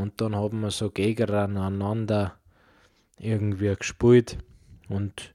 Und 0.00 0.20
dann 0.20 0.34
haben 0.34 0.60
wir 0.60 0.70
so 0.70 0.90
gegeneinander 0.90 2.36
irgendwie 3.18 3.76
gespielt 3.76 4.38
und 4.88 5.34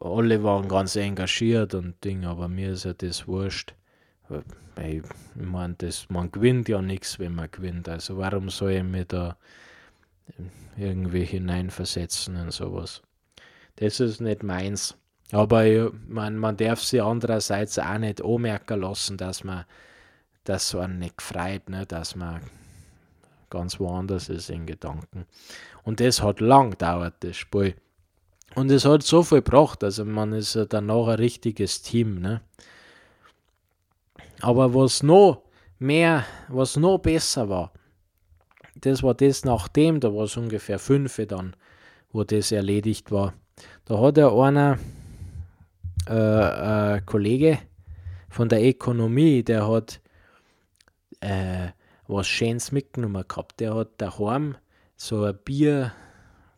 alle 0.00 0.42
waren 0.42 0.66
ganz 0.68 0.96
engagiert 0.96 1.74
und 1.74 2.02
Ding, 2.02 2.24
aber 2.24 2.48
mir 2.48 2.72
ist 2.72 2.84
ja 2.84 2.92
das 2.92 3.28
wurscht. 3.28 3.74
Ich 4.80 5.02
meine, 5.36 5.76
man 6.08 6.32
gewinnt 6.32 6.68
ja 6.68 6.82
nichts, 6.82 7.20
wenn 7.20 7.34
man 7.34 7.50
gewinnt. 7.50 7.88
Also 7.88 8.16
warum 8.16 8.48
soll 8.48 8.72
ich 8.72 8.82
mich 8.82 9.06
da 9.06 9.36
irgendwie 10.76 11.24
hineinversetzen 11.24 12.34
in 12.36 12.50
sowas? 12.50 13.02
Das 13.76 14.00
ist 14.00 14.20
nicht 14.20 14.42
meins. 14.42 14.96
Aber 15.30 15.64
ich, 15.66 15.88
man, 16.08 16.36
man 16.36 16.56
darf 16.56 16.82
sich 16.82 17.02
andererseits 17.02 17.78
auch 17.78 17.98
nicht 17.98 18.24
anmerken 18.24 18.80
lassen, 18.80 19.16
dass 19.18 19.44
man 19.44 19.66
das 20.44 20.70
so 20.70 20.84
nicht 20.86 21.22
freut, 21.22 21.68
ne? 21.68 21.86
dass 21.86 22.16
man 22.16 22.40
ganz 23.52 23.78
woanders 23.78 24.30
ist 24.30 24.48
in 24.48 24.64
Gedanken. 24.66 25.26
Und 25.84 26.00
das 26.00 26.22
hat 26.22 26.40
lang 26.40 26.70
gedauert, 26.70 27.14
das 27.20 27.36
Spiel. 27.36 27.74
Und 28.54 28.70
es 28.70 28.84
hat 28.84 29.02
so 29.02 29.22
viel 29.22 29.42
gebracht, 29.42 29.84
also 29.84 30.04
man 30.04 30.32
ist 30.32 30.54
ja 30.54 30.64
danach 30.64 31.08
ein 31.08 31.16
richtiges 31.16 31.82
Team. 31.82 32.20
Ne? 32.20 32.40
Aber 34.40 34.74
was 34.74 35.02
noch 35.02 35.42
mehr, 35.78 36.24
was 36.48 36.76
noch 36.76 36.98
besser 36.98 37.48
war, 37.48 37.72
das 38.74 39.02
war 39.02 39.14
das 39.14 39.44
nachdem, 39.44 40.00
da 40.00 40.14
war 40.14 40.24
es 40.24 40.36
ungefähr 40.36 40.78
fünf 40.78 41.20
dann, 41.28 41.54
wo 42.10 42.24
das 42.24 42.52
erledigt 42.52 43.12
war. 43.12 43.34
Da 43.84 44.00
hat 44.00 44.16
er 44.16 44.32
einer 44.32 44.78
äh, 46.08 46.96
äh, 46.96 47.00
Kollege 47.02 47.58
von 48.30 48.48
der 48.48 48.64
Ökonomie, 48.64 49.42
der 49.42 49.68
hat 49.68 50.00
äh, 51.20 51.68
was 52.06 52.26
Schönes 52.26 52.72
mitgenommen 52.72 53.24
gehabt. 53.26 53.60
Der 53.60 53.74
hat 53.74 53.88
daheim 53.98 54.56
so 54.96 55.24
ein 55.24 55.38
Bier 55.44 55.92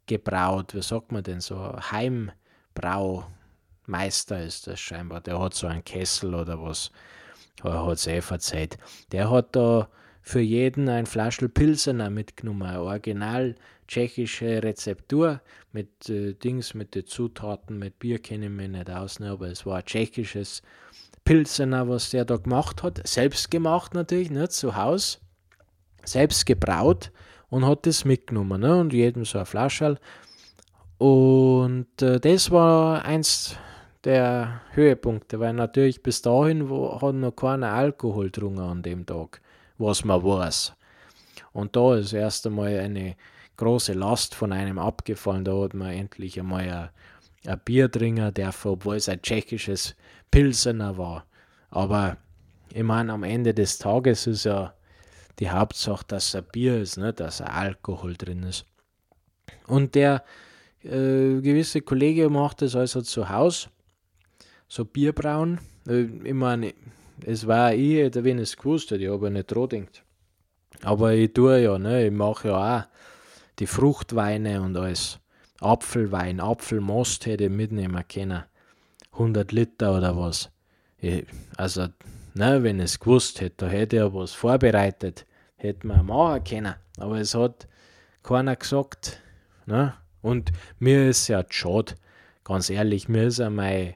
gebraut, 0.06 0.74
wie 0.74 0.82
sagt 0.82 1.12
man 1.12 1.22
denn, 1.22 1.40
so 1.40 1.76
Heimbraumeister 1.90 4.44
ist 4.44 4.66
das 4.66 4.80
scheinbar. 4.80 5.20
Der 5.20 5.40
hat 5.40 5.54
so 5.54 5.66
einen 5.66 5.84
Kessel 5.84 6.34
oder 6.34 6.62
was 6.62 6.90
er 7.62 7.86
hat 7.86 7.98
es 7.98 8.06
eh 8.06 8.20
verzeiht. 8.20 8.78
Der 9.12 9.30
hat 9.30 9.54
da 9.56 9.88
für 10.22 10.40
jeden 10.40 10.88
ein 10.88 11.06
Flaschel 11.06 11.48
Pilsener 11.48 12.10
mitgenommen, 12.10 12.62
eine 12.62 12.82
original 12.82 13.54
tschechische 13.86 14.62
Rezeptur 14.62 15.40
mit 15.72 16.08
äh, 16.08 16.34
Dings, 16.34 16.74
mit 16.74 16.94
den 16.94 17.06
Zutaten, 17.06 17.78
mit 17.78 17.98
Bier 17.98 18.18
kenne 18.18 18.46
ich 18.46 18.50
mich 18.50 18.70
nicht 18.70 18.90
aus, 18.90 19.20
ne, 19.20 19.30
aber 19.30 19.48
es 19.48 19.66
war 19.66 19.78
ein 19.78 19.84
tschechisches 19.84 20.62
Pilsener, 21.24 21.88
was 21.88 22.10
der 22.10 22.24
da 22.24 22.36
gemacht 22.36 22.82
hat. 22.82 23.06
Selbst 23.06 23.50
gemacht 23.50 23.94
natürlich, 23.94 24.30
ne, 24.30 24.48
zu 24.48 24.76
Hause. 24.76 25.18
Selbst 26.04 26.46
gebraut 26.46 27.10
und 27.50 27.66
hat 27.66 27.86
das 27.86 28.04
mitgenommen. 28.04 28.60
Ne, 28.60 28.76
und 28.76 28.92
jedem 28.92 29.24
so 29.24 29.38
ein 29.38 29.46
Flaschel. 29.46 29.98
Und 30.98 32.02
äh, 32.02 32.20
das 32.20 32.50
war 32.50 33.04
eins 33.04 33.56
der 34.04 34.60
Höhepunkte, 34.72 35.40
weil 35.40 35.54
natürlich 35.54 36.02
bis 36.02 36.22
dahin 36.22 36.68
wo, 36.68 37.00
hat 37.00 37.14
noch 37.14 37.32
keiner 37.32 37.72
Alkohol 37.72 38.26
getrunken 38.26 38.60
an 38.60 38.82
dem 38.82 39.06
Tag, 39.06 39.40
was 39.78 40.04
man 40.04 40.22
weiß. 40.22 40.74
Und 41.52 41.76
da 41.76 41.96
ist 41.96 42.12
erst 42.12 42.46
einmal 42.46 42.78
eine 42.78 43.16
große 43.56 43.92
Last 43.92 44.34
von 44.34 44.52
einem 44.52 44.78
abgefallen. 44.78 45.44
Da 45.44 45.52
hat 45.62 45.74
man 45.74 45.90
endlich 45.90 46.38
einmal 46.38 46.68
ein, 46.68 46.88
ein 47.46 47.60
Bier 47.64 47.90
trinken 47.90 48.32
dürfen, 48.34 48.72
obwohl 48.72 48.96
es 48.96 49.08
ein 49.08 49.22
tschechisches 49.22 49.94
Pilsener 50.30 50.98
war. 50.98 51.24
Aber 51.70 52.16
ich 52.72 52.82
meine, 52.82 53.12
am 53.12 53.22
Ende 53.22 53.54
des 53.54 53.78
Tages 53.78 54.26
ist 54.26 54.44
ja 54.44 54.74
die 55.38 55.50
Hauptsache, 55.50 56.04
dass 56.06 56.34
ein 56.34 56.44
Bier 56.52 56.80
ist, 56.80 56.96
nicht? 56.96 57.20
dass 57.20 57.40
ein 57.40 57.48
Alkohol 57.48 58.14
drin 58.14 58.42
ist. 58.44 58.66
Und 59.66 59.94
der 59.94 60.24
äh, 60.82 61.40
gewisse 61.40 61.80
Kollege 61.80 62.28
macht 62.28 62.62
das 62.62 62.76
also 62.76 63.02
zu 63.02 63.28
Hause 63.28 63.68
so 64.68 64.84
Bierbrauen. 64.84 65.60
Äh, 65.88 66.02
ich 66.24 66.34
meine, 66.34 66.74
es 67.24 67.46
war 67.46 67.74
ich, 67.74 67.96
hätte 67.96 68.24
wenn 68.24 68.38
es 68.38 68.56
gewusst 68.56 68.90
hätte, 68.90 69.04
ich 69.04 69.10
habe 69.10 69.30
nicht 69.30 69.50
dran 69.50 69.68
gedacht. 69.68 70.02
Aber 70.82 71.12
ich 71.14 71.32
tue 71.32 71.62
ja, 71.62 71.78
ne? 71.78 72.06
ich 72.06 72.12
mache 72.12 72.48
ja 72.48 72.78
auch 72.78 72.84
die 73.58 73.66
Fruchtweine 73.66 74.60
und 74.60 74.76
alles. 74.76 75.20
Apfelwein, 75.60 76.40
Apfelmost 76.40 77.26
hätte 77.26 77.44
ich 77.44 77.50
mitnehmen 77.50 78.02
können. 78.08 78.42
100 79.12 79.52
Liter 79.52 79.96
oder 79.96 80.16
was. 80.16 80.50
Ich, 80.98 81.24
also, 81.56 81.86
ne, 82.34 82.62
wenn 82.62 82.78
ich 82.78 82.84
es 82.84 83.00
gewusst 83.00 83.40
hätte, 83.40 83.66
da 83.66 83.68
hätte 83.68 83.96
ja 83.96 84.12
was 84.12 84.32
vorbereitet, 84.32 85.26
hätte 85.56 85.86
man 85.86 86.06
machen 86.06 86.44
können. 86.44 86.74
Aber 86.98 87.18
es 87.18 87.34
hat 87.34 87.66
keiner 88.22 88.56
gesagt. 88.56 89.20
Ne? 89.66 89.94
Und 90.22 90.52
mir 90.78 91.08
ist 91.08 91.28
ja 91.28 91.44
schade, 91.48 91.94
ganz 92.44 92.70
ehrlich, 92.70 93.08
mir 93.08 93.24
ist 93.24 93.38
ja 93.38 93.50
mein 93.50 93.94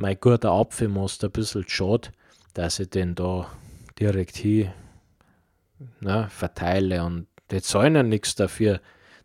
mein 0.00 0.18
guter 0.18 0.52
Apfelmost 0.52 1.22
ein 1.24 1.30
bisschen 1.30 1.68
schade, 1.68 2.08
dass 2.54 2.80
ich 2.80 2.88
den 2.88 3.14
da 3.14 3.46
direkt 3.98 4.36
hier 4.36 4.72
ne, 6.00 6.26
verteile 6.30 7.04
und 7.04 7.26
die 7.50 7.60
zahlen 7.60 7.96
ja 7.96 8.02
nichts 8.02 8.34
dafür, 8.34 8.80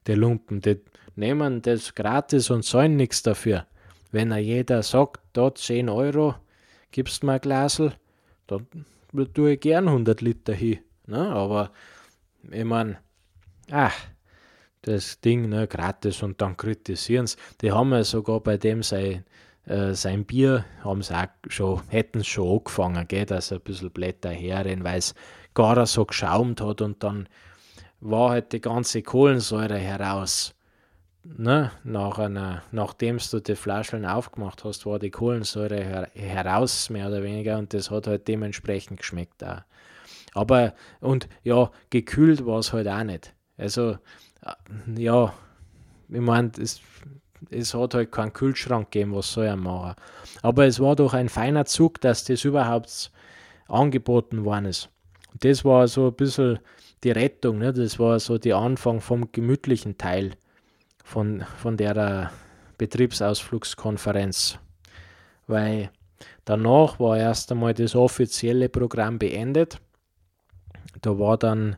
die 0.05 0.15
Lumpen, 0.15 0.59
die 0.59 0.81
nehmen 1.15 1.61
das 1.61 1.95
gratis 1.95 2.49
und 2.49 2.63
zahlen 2.63 2.97
nichts 2.97 3.23
dafür. 3.23 3.65
Wenn 4.11 4.31
er 4.31 4.39
jeder 4.39 4.83
sagt, 4.83 5.21
da 5.31 5.53
10 5.55 5.87
Euro, 5.87 6.35
gibst 6.91 7.23
mir 7.23 7.33
ein 7.33 7.41
Glasel, 7.41 7.93
dann 8.47 8.67
tue 9.33 9.53
ich 9.53 9.59
gern 9.59 9.87
100 9.87 10.21
Liter 10.21 10.53
hin. 10.53 10.79
Ne? 11.07 11.29
Aber 11.29 11.71
ich 12.51 12.63
meine, 12.63 12.99
ach, 13.71 13.95
das 14.81 15.19
Ding 15.19 15.49
ne, 15.49 15.67
gratis 15.67 16.21
und 16.21 16.41
dann 16.41 16.57
kritisieren 16.57 17.27
sie. 17.27 17.37
Die 17.61 17.71
haben 17.71 17.91
ja 17.91 18.03
sogar 18.03 18.39
bei 18.39 18.57
dem 18.57 18.83
sein 18.83 19.23
äh, 19.67 19.93
sein 19.93 20.25
Bier 20.25 20.65
haben 20.83 21.01
sie 21.01 21.15
auch 21.15 21.27
schon, 21.47 21.81
hätten 21.89 22.23
schon 22.23 22.59
angefangen, 22.59 23.07
gell, 23.07 23.25
dass 23.25 23.51
er 23.51 23.57
ein 23.57 23.63
bisschen 23.63 23.91
Blätter 23.91 24.29
herren, 24.29 24.83
weil 24.83 24.99
es 24.99 25.15
gar 25.53 25.85
so 25.85 26.05
geschaumt 26.05 26.61
hat 26.61 26.81
und 26.81 27.03
dann 27.03 27.27
war 27.99 28.31
halt 28.31 28.53
die 28.53 28.61
ganze 28.61 29.01
Kohlensäure 29.01 29.77
heraus. 29.77 30.54
Ne, 31.37 31.71
nach 31.83 32.19
einer, 32.19 32.63
nachdem 32.71 33.17
du 33.17 33.39
die 33.39 33.55
Flaschen 33.55 34.05
aufgemacht 34.05 34.63
hast, 34.63 34.85
war 34.85 34.99
die 34.99 35.11
Kohlensäure 35.11 35.83
her 35.83 36.09
heraus, 36.13 36.89
mehr 36.89 37.07
oder 37.07 37.23
weniger, 37.23 37.57
und 37.57 37.73
das 37.73 37.91
hat 37.91 38.07
halt 38.07 38.27
dementsprechend 38.27 38.99
geschmeckt 38.99 39.43
auch. 39.43 39.61
Aber, 40.33 40.73
und 40.99 41.27
ja, 41.43 41.71
gekühlt 41.89 42.45
war 42.45 42.59
es 42.59 42.73
halt 42.73 42.87
auch 42.87 43.03
nicht. 43.03 43.33
Also, 43.57 43.97
äh, 44.41 45.01
ja, 45.01 45.33
ich 46.09 46.19
meine, 46.19 46.51
es, 46.59 46.81
es 47.49 47.73
hat 47.73 47.93
halt 47.93 48.11
keinen 48.11 48.33
Kühlschrank 48.33 48.91
gegeben, 48.91 49.15
was 49.15 49.31
soll 49.31 49.45
er 49.45 49.55
machen. 49.55 49.95
Aber 50.41 50.65
es 50.65 50.79
war 50.79 50.95
doch 50.95 51.13
ein 51.13 51.29
feiner 51.29 51.65
Zug, 51.65 52.01
dass 52.01 52.25
das 52.25 52.43
überhaupt 52.43 53.11
angeboten 53.67 54.45
worden 54.45 54.65
ist. 54.65 54.89
Das 55.39 55.65
war 55.65 55.87
so 55.87 56.07
ein 56.07 56.15
bisschen 56.15 56.59
die 57.03 57.11
Rettung, 57.11 57.59
ne? 57.59 57.73
das 57.73 57.99
war 57.99 58.19
so 58.19 58.37
der 58.37 58.57
Anfang 58.57 58.99
vom 59.01 59.31
gemütlichen 59.31 59.97
Teil 59.97 60.31
von, 61.05 61.45
von 61.61 61.77
der 61.77 62.31
Betriebsausflugskonferenz. 62.77 64.59
Weil 65.47 65.89
danach 66.43 66.99
war 66.99 67.17
erst 67.17 67.53
einmal 67.53 67.73
das 67.73 67.95
offizielle 67.95 68.67
Programm 68.67 69.17
beendet 69.17 69.79
da 71.05 71.19
war 71.19 71.37
dann, 71.37 71.77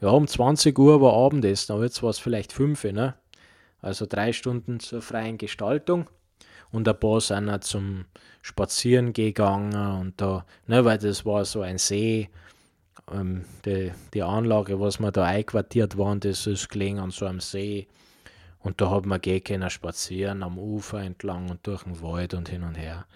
ja, 0.00 0.08
um 0.08 0.26
20 0.26 0.78
Uhr 0.78 1.00
war 1.00 1.14
Abendessen, 1.14 1.72
aber 1.72 1.84
jetzt 1.84 2.02
war 2.02 2.10
es 2.10 2.18
vielleicht 2.18 2.52
5 2.52 2.84
ne? 2.84 3.14
Also 3.80 4.06
drei 4.06 4.32
Stunden 4.32 4.80
zur 4.80 5.00
freien 5.00 5.38
Gestaltung. 5.38 6.08
Und 6.70 6.86
ein 6.86 7.00
paar 7.00 7.20
sind 7.20 7.48
auch 7.48 7.60
zum 7.60 8.04
Spazieren 8.42 9.12
gegangen 9.12 9.74
und 10.00 10.20
da, 10.20 10.44
ne, 10.66 10.84
weil 10.84 10.98
das 10.98 11.24
war 11.24 11.44
so 11.44 11.62
ein 11.62 11.78
See, 11.78 12.28
ähm, 13.10 13.44
die, 13.64 13.90
die 14.14 14.22
Anlage, 14.22 14.78
was 14.78 15.00
wir 15.00 15.10
da 15.10 15.24
einquartiert 15.24 15.98
waren, 15.98 16.20
das 16.20 16.46
ist 16.46 16.68
gelegen 16.68 17.00
an 17.00 17.10
so 17.10 17.26
einem 17.26 17.40
See. 17.40 17.88
Und 18.62 18.80
da 18.80 18.90
hat 18.90 19.06
man 19.06 19.20
gehen 19.20 19.42
können 19.42 19.70
spazieren 19.70 20.42
am 20.42 20.58
Ufer 20.58 21.00
entlang 21.00 21.50
und 21.50 21.66
durch 21.66 21.84
den 21.84 22.02
Wald 22.02 22.34
und 22.34 22.48
hin 22.48 22.62
und 22.62 22.74
her. 22.74 23.06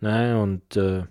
Ne, 0.00 0.40
und 0.40 0.76
äh, 0.76 1.04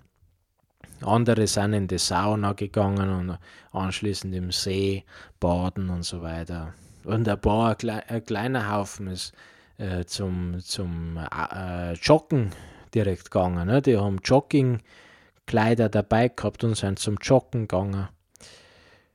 andere 1.02 1.46
sind 1.46 1.72
in 1.72 1.88
die 1.88 1.98
Sauna 1.98 2.52
gegangen 2.52 3.10
und 3.10 3.38
anschließend 3.72 4.34
im 4.34 4.52
See 4.52 5.04
baden 5.38 5.90
und 5.90 6.02
so 6.04 6.22
weiter. 6.22 6.74
Und 7.04 7.28
ein 7.28 7.40
paar, 7.40 7.76
ein 8.08 8.24
kleiner 8.24 8.72
Haufen 8.72 9.06
ist 9.06 9.32
äh, 9.78 10.04
zum, 10.04 10.60
zum 10.60 11.16
äh, 11.16 11.94
Joggen 11.94 12.50
direkt 12.94 13.30
gegangen. 13.30 13.66
Ne? 13.66 13.80
Die 13.80 13.96
haben 13.96 14.18
Joggingkleider 14.22 15.88
dabei 15.88 16.28
gehabt 16.28 16.62
und 16.64 16.76
sind 16.76 16.98
zum 16.98 17.16
Joggen 17.16 17.66
gegangen 17.66 18.08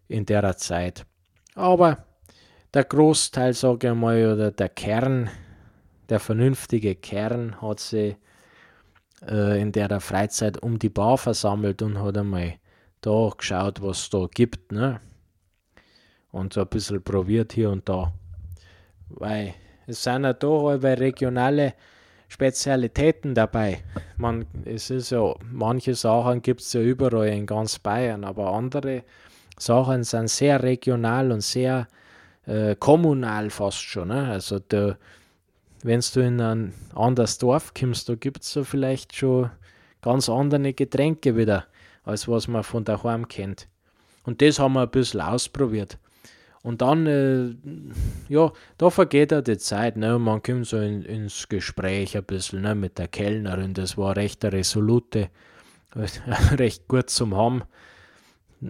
in 0.07 0.25
der 0.25 0.57
Zeit. 0.57 1.05
Aber 1.53 2.05
der 2.75 2.83
Großteil, 2.83 3.53
sage 3.53 3.87
ich 3.87 3.95
mal, 3.95 4.33
oder 4.33 4.51
der 4.51 4.67
Kern, 4.67 5.29
der 6.09 6.19
vernünftige 6.19 6.93
Kern 6.95 7.61
hat 7.61 7.79
sich 7.79 8.17
äh, 9.27 9.61
in 9.61 9.71
der 9.71 9.99
Freizeit 10.01 10.61
um 10.61 10.77
die 10.77 10.89
Bar 10.89 11.17
versammelt 11.17 11.81
und 11.81 12.01
hat 12.01 12.17
einmal 12.17 12.55
da 12.99 13.29
geschaut, 13.35 13.81
was 13.81 13.99
es 13.99 14.09
da 14.09 14.27
gibt. 14.29 14.73
Ne? 14.73 14.99
Und 16.31 16.51
so 16.51 16.61
ein 16.61 16.67
bisschen 16.67 17.01
probiert 17.01 17.53
hier 17.53 17.69
und 17.69 17.87
da. 17.87 18.13
Weil 19.07 19.53
es 19.87 20.03
sind 20.03 20.25
ja 20.25 20.33
da 20.33 20.47
halbe 20.47 20.99
regionale 20.99 21.75
Spezialitäten 22.27 23.33
dabei. 23.35 23.83
Man, 24.17 24.47
es 24.65 24.89
ist 24.89 25.11
ja, 25.11 25.33
manche 25.49 25.95
Sachen 25.95 26.41
gibt 26.41 26.59
es 26.59 26.73
ja 26.73 26.81
überall 26.81 27.29
in 27.29 27.45
ganz 27.45 27.79
Bayern, 27.79 28.25
aber 28.25 28.51
andere 28.51 29.03
Sachen 29.57 30.03
sind 30.03 30.29
sehr 30.29 30.61
regional 30.61 31.31
und 31.31 31.41
sehr 31.41 31.87
äh, 32.47 32.75
kommunal 32.75 33.49
fast 33.49 33.81
schon. 33.81 34.09
Ne? 34.09 34.27
Also 34.27 34.59
der, 34.59 34.97
wenn 35.83 36.01
du 36.13 36.19
in 36.21 36.41
ein 36.41 36.73
anderes 36.93 37.37
Dorf 37.37 37.73
kommst, 37.73 38.09
da 38.09 38.15
gibt 38.15 38.43
es 38.43 38.51
so 38.51 38.63
vielleicht 38.63 39.15
schon 39.15 39.49
ganz 40.01 40.29
andere 40.29 40.73
Getränke 40.73 41.35
wieder, 41.35 41.65
als 42.03 42.27
was 42.27 42.47
man 42.47 42.63
von 42.63 42.83
daheim 42.83 43.27
kennt. 43.27 43.67
Und 44.23 44.41
das 44.41 44.59
haben 44.59 44.73
wir 44.73 44.81
ein 44.81 44.89
bisschen 44.89 45.21
ausprobiert. 45.21 45.97
Und 46.63 46.81
dann, 46.81 47.05
äh, 47.05 47.53
ja, 48.27 48.51
da 48.79 48.89
vergeht 48.89 49.31
auch 49.31 49.43
die 49.43 49.59
Zeit, 49.59 49.97
ne? 49.97 50.17
man 50.17 50.41
kommt 50.41 50.65
so 50.65 50.79
in, 50.79 51.03
ins 51.03 51.47
Gespräch 51.47 52.17
ein 52.17 52.23
bisschen 52.23 52.61
ne? 52.61 52.73
mit 52.73 52.97
der 52.97 53.07
Kellnerin, 53.07 53.75
das 53.75 53.99
war 53.99 54.15
recht 54.15 54.43
eine 54.43 54.53
resolute, 54.53 55.29
recht 56.53 56.87
gut 56.87 57.11
zum 57.11 57.35
Haben. 57.35 57.61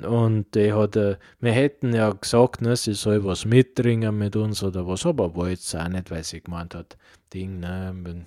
Und 0.03 0.55
die 0.55 0.73
hat, 0.73 0.95
äh, 0.95 1.17
wir 1.39 1.51
hätten 1.51 1.93
ja 1.93 2.11
gesagt, 2.11 2.61
ne, 2.61 2.75
sie 2.75 2.93
soll 2.93 3.23
was 3.23 3.45
mitbringen 3.45 4.17
mit 4.17 4.35
uns 4.35 4.63
oder 4.63 4.87
was, 4.87 5.05
aber 5.05 5.35
wollte 5.35 5.61
es 5.61 5.75
auch 5.75 5.87
nicht, 5.87 6.11
weil 6.11 6.23
sie 6.23 6.41
gemeint 6.41 6.75
hat, 6.75 6.97
Ding, 7.33 7.59
ne, 7.59 8.25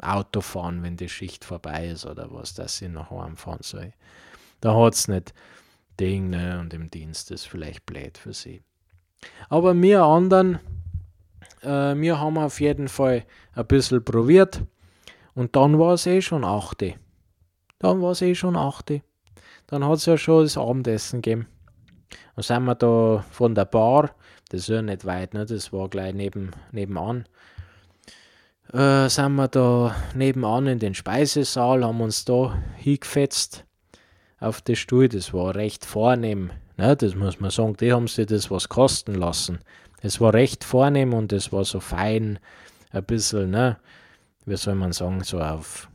Auto 0.00 0.40
fahren, 0.40 0.82
wenn 0.82 0.96
die 0.96 1.08
Schicht 1.08 1.44
vorbei 1.44 1.88
ist 1.88 2.06
oder 2.06 2.32
was, 2.32 2.54
dass 2.54 2.78
sie 2.78 2.88
nach 2.88 3.10
Hause 3.10 3.36
fahren 3.36 3.62
soll. 3.62 3.92
Da 4.60 4.74
hat 4.74 4.94
es 4.94 5.08
nicht 5.08 5.34
Ding, 5.98 6.30
ne, 6.30 6.58
und 6.60 6.72
im 6.72 6.90
Dienst 6.90 7.30
ist 7.30 7.46
vielleicht 7.46 7.84
blöd 7.86 8.16
für 8.16 8.32
sie. 8.32 8.62
Aber 9.48 9.80
wir 9.80 10.02
anderen, 10.02 10.58
äh, 11.62 11.94
wir 11.94 12.18
haben 12.18 12.38
auf 12.38 12.60
jeden 12.60 12.88
Fall 12.88 13.24
ein 13.54 13.66
bisschen 13.66 14.02
probiert 14.02 14.62
und 15.34 15.54
dann 15.56 15.78
war 15.78 15.94
es 15.94 16.06
eh 16.06 16.22
schon 16.22 16.44
8. 16.44 16.94
Dann 17.78 18.00
war 18.00 18.12
es 18.12 18.22
eh 18.22 18.34
schon 18.34 18.56
8 18.56 19.02
dann 19.70 19.84
hat 19.84 19.98
es 19.98 20.06
ja 20.06 20.18
schon 20.18 20.42
das 20.42 20.58
Abendessen 20.58 21.22
gegeben. 21.22 21.46
Dann 22.34 22.42
sind 22.42 22.64
wir 22.64 22.74
da 22.74 23.24
von 23.30 23.54
der 23.54 23.64
Bar, 23.64 24.10
das 24.50 24.62
ist 24.62 24.68
ja 24.68 24.82
nicht 24.82 25.04
weit, 25.04 25.32
ne? 25.32 25.46
das 25.46 25.72
war 25.72 25.88
gleich 25.88 26.12
neben, 26.12 26.50
nebenan, 26.72 27.24
äh, 28.72 29.08
sind 29.08 29.36
wir 29.36 29.48
da 29.48 29.94
nebenan 30.14 30.66
in 30.66 30.80
den 30.80 30.94
Speisesaal, 30.94 31.84
haben 31.84 32.00
uns 32.00 32.24
da 32.24 32.58
hingefetzt 32.76 33.64
auf 34.40 34.60
die 34.60 34.76
Stuhl, 34.76 35.08
das 35.08 35.32
war 35.32 35.54
recht 35.54 35.84
vornehm, 35.84 36.50
ne? 36.76 36.96
das 36.96 37.14
muss 37.14 37.38
man 37.38 37.50
sagen, 37.50 37.76
die 37.76 37.92
haben 37.92 38.08
sich 38.08 38.26
das 38.26 38.50
was 38.50 38.68
kosten 38.68 39.14
lassen. 39.14 39.60
Es 40.02 40.20
war 40.20 40.34
recht 40.34 40.64
vornehm 40.64 41.12
und 41.14 41.32
es 41.32 41.52
war 41.52 41.64
so 41.64 41.78
fein, 41.78 42.40
ein 42.90 43.04
bisschen, 43.04 43.50
ne? 43.50 43.78
wie 44.46 44.56
soll 44.56 44.74
man 44.74 44.92
sagen, 44.92 45.22
so 45.22 45.40
auf 45.40 45.88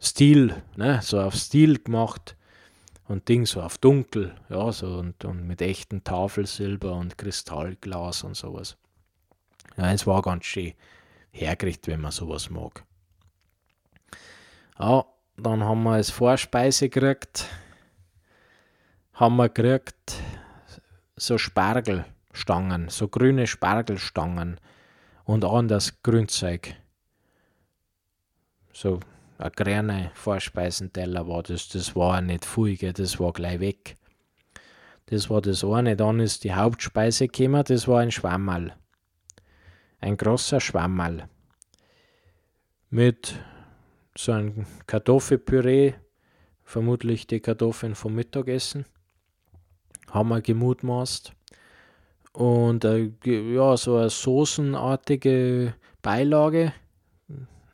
Stil, 0.00 0.54
ne? 0.76 1.00
so 1.02 1.20
auf 1.20 1.34
Stil 1.34 1.80
gemacht 1.80 2.36
und 3.12 3.28
Ding 3.28 3.44
so 3.44 3.60
auf 3.60 3.76
dunkel, 3.76 4.34
ja, 4.48 4.72
so 4.72 4.86
und, 4.86 5.24
und 5.26 5.46
mit 5.46 5.60
echtem 5.60 6.02
Tafelsilber 6.02 6.94
und 6.94 7.18
Kristallglas 7.18 8.24
und 8.24 8.36
sowas. 8.36 8.76
Ja, 9.76 9.92
es 9.92 10.06
war 10.06 10.22
ganz 10.22 10.46
schön 10.46 10.72
hergerichtet, 11.30 11.88
wenn 11.88 12.00
man 12.00 12.10
sowas 12.10 12.48
mag. 12.48 12.84
Ja, 14.78 15.04
dann 15.36 15.62
haben 15.62 15.82
wir 15.82 15.92
als 15.92 16.10
Vorspeise 16.10 16.88
gekriegt, 16.88 17.46
haben 19.12 19.36
wir 19.36 19.50
gekriegt 19.50 20.14
so 21.16 21.36
Spargelstangen, 21.36 22.88
so 22.88 23.08
grüne 23.08 23.46
Spargelstangen 23.46 24.58
und 25.24 25.44
anderes 25.44 26.02
Grünzeug. 26.02 26.74
So 28.72 29.00
ein 29.42 29.52
grüner 29.52 30.10
Vorspeisenteller 30.14 31.26
war 31.26 31.42
das. 31.42 31.68
Das 31.68 31.96
war 31.96 32.20
nicht 32.20 32.44
viel, 32.44 32.76
gell? 32.76 32.92
das 32.92 33.18
war 33.18 33.32
gleich 33.32 33.60
weg. 33.60 33.96
Das 35.06 35.28
war 35.28 35.42
das 35.42 35.64
eine. 35.64 35.96
Dann 35.96 36.20
ist 36.20 36.44
die 36.44 36.54
Hauptspeise 36.54 37.28
gekommen, 37.28 37.64
das 37.66 37.88
war 37.88 38.00
ein 38.00 38.12
Schwammerl. 38.12 38.74
Ein 40.00 40.16
großer 40.16 40.60
Schwammerl. 40.60 41.28
Mit 42.88 43.34
so 44.16 44.32
einem 44.32 44.66
Kartoffelpüree, 44.86 45.94
vermutlich 46.62 47.26
die 47.26 47.40
Kartoffeln 47.40 47.94
vom 47.94 48.14
Mittagessen, 48.14 48.84
haben 50.10 50.28
wir 50.28 50.40
gemutmaßt. 50.40 51.32
Und 52.32 52.84
äh, 52.84 53.10
ja, 53.24 53.76
so 53.76 53.96
eine 53.96 54.10
soßenartige 54.10 55.74
Beilage, 56.00 56.72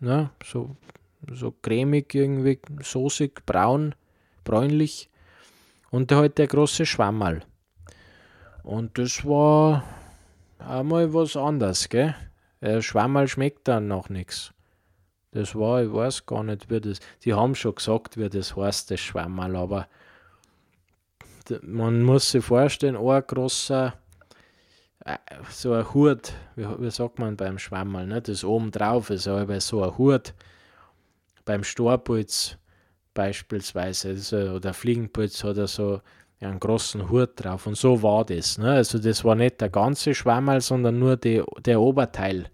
ne, 0.01 0.31
so 0.45 0.77
so 1.33 1.53
cremig 1.63 2.15
irgendwie, 2.15 2.61
soßig, 2.83 3.33
braun, 3.47 3.95
bräunlich 4.45 5.11
und 5.91 6.13
halt 6.13 6.39
der 6.39 6.47
große 6.47 6.87
Schwammerl. 6.87 7.43
Und 8.63 8.99
das 8.99 9.25
war 9.25 9.85
einmal 10.59 11.13
was 11.15 11.37
anderes, 11.37 11.89
gell? 11.89 12.15
Der 12.61 12.83
Schwammerl 12.83 13.29
schmeckt 13.29 13.69
dann 13.69 13.89
noch 13.89 14.09
nichts. 14.09 14.53
Das 15.31 15.55
war, 15.55 15.83
ich 15.83 15.93
weiß 15.93 16.27
gar 16.27 16.43
nicht, 16.43 16.71
wie 16.71 16.81
das, 16.81 17.01
die 17.25 17.35
haben 17.35 17.55
schon 17.55 17.75
gesagt, 17.75 18.17
wie 18.17 18.29
das 18.29 18.57
heißt, 18.57 18.91
das 18.91 19.01
Schwammerl, 19.01 19.57
aber 19.57 19.89
man 21.63 22.03
muss 22.03 22.31
sich 22.31 22.45
vorstellen, 22.45 22.97
ein 22.97 23.23
großer, 23.27 23.95
äh, 25.05 25.17
so 25.51 25.73
ein 25.73 25.95
Hut, 25.95 26.33
wie, 26.57 26.67
wie 26.79 26.91
sagt 26.91 27.19
man 27.19 27.37
beim 27.37 27.59
Schwammerl, 27.59 28.07
ne? 28.07 28.21
das 28.23 28.45
oben 28.45 28.71
drauf 28.71 29.11
ist, 29.11 29.29
aber 29.29 29.61
so 29.61 29.83
ein 29.83 29.97
Hut, 29.97 30.35
beim 31.49 31.65
Storputz 31.65 32.59
beispielsweise 33.15 34.11
also, 34.11 34.37
oder 34.37 34.75
Fliegenputz 34.75 35.43
hat 35.45 35.57
er 35.57 35.67
so 35.67 36.03
einen 36.41 36.61
großen 36.61 37.09
Hut 37.09 37.31
drauf 37.37 37.67
und 37.67 37.75
so 37.75 38.03
war 38.03 38.27
das. 38.27 38.59
Ne? 38.59 38.73
Also 38.73 38.99
das 38.99 39.25
war 39.25 39.35
nicht 39.35 39.63
der 39.63 39.71
ganze 39.71 40.15
Schwammerl, 40.15 40.61
sondern 40.61 40.99
nur 40.99 41.17
die, 41.17 41.43
der 41.65 41.81
Oberteil 41.81 42.51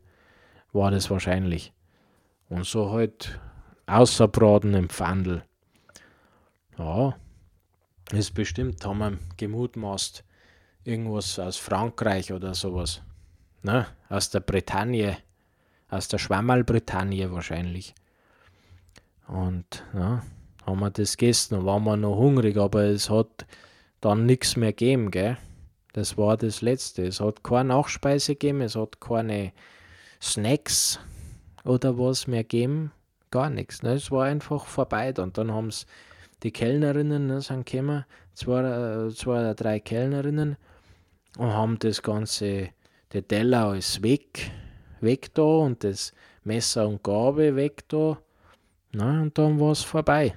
war 0.73 0.93
das 0.93 1.11
wahrscheinlich. 1.11 1.73
Und 2.49 2.67
so 2.67 2.93
halt 2.93 3.41
außerbraten 3.87 4.75
im 4.75 4.89
Pfandl. 4.89 5.43
Ja, 6.79 7.17
ist 8.13 8.33
bestimmt, 8.33 8.85
haben 8.87 8.99
wir 8.99 9.19
gemutmaßt, 9.37 10.23
irgendwas 10.85 11.41
aus 11.41 11.57
Frankreich 11.57 12.33
oder 12.33 12.55
sowas. 12.55 13.03
Ne? 13.63 13.89
Aus 14.09 14.31
der 14.31 14.41
Bretagne, 14.41 15.17
aus 15.89 16.07
der 16.07 16.19
Schwammerl-Bretagne 16.19 17.33
wahrscheinlich. 17.33 17.93
Und 19.27 19.85
ja, 19.95 20.23
haben 20.67 20.81
wir 20.81 20.91
das 20.91 21.17
gegessen 21.17 21.57
und 21.57 21.67
waren 21.67 21.85
wir 21.85 21.97
noch 21.97 22.17
hungrig, 22.17 22.57
aber 22.57 22.85
es 22.85 23.11
hat 23.11 23.47
dann 24.01 24.27
nichts 24.27 24.57
mehr 24.57 24.73
gegeben, 24.73 25.11
gell? 25.11 25.37
Das 25.93 26.19
war 26.19 26.37
das 26.37 26.61
Letzte. 26.61 27.07
Es 27.07 27.21
hat 27.21 27.45
keine 27.45 27.69
Nachspeise 27.69 28.33
gegeben, 28.35 28.61
es 28.63 28.75
hat 28.75 29.01
keine 29.01 29.53
Snacks 30.21 30.99
oder 31.65 31.99
was 31.99 32.27
mehr 32.27 32.43
gegeben. 32.43 32.93
Gar 33.31 33.51
nichts. 33.51 33.83
Ne? 33.83 33.95
Es 33.95 34.11
war 34.11 34.25
einfach 34.25 34.67
vorbei. 34.67 35.15
Und 35.17 35.39
dann 35.39 35.53
haben 35.53 35.69
es 35.69 35.87
die 36.43 36.53
Kellnerinnen 36.53 37.29
ne, 37.29 37.41
sind 37.41 37.65
gekommen, 37.65 38.05
zwei, 38.35 39.09
zwei 39.15 39.41
oder 39.41 39.55
drei 39.55 39.81
Kellnerinnen, 39.81 40.57
und 41.39 41.53
haben 41.53 41.79
das 41.79 42.03
Ganze, 42.03 42.71
der 43.13 43.27
Teller 43.27 43.67
alles 43.67 44.03
weg, 44.03 44.53
weg 45.01 45.35
da 45.35 45.43
und 45.43 45.83
das 45.83 46.13
Messer 46.45 46.87
und 46.87 47.03
Gabel 47.03 47.57
weg 47.57 47.89
da. 47.89 48.19
Na, 48.95 49.23
und 49.23 49.37
dann 49.37 49.59
war 49.59 49.73
es 49.73 49.83
vorbei. 49.83 50.37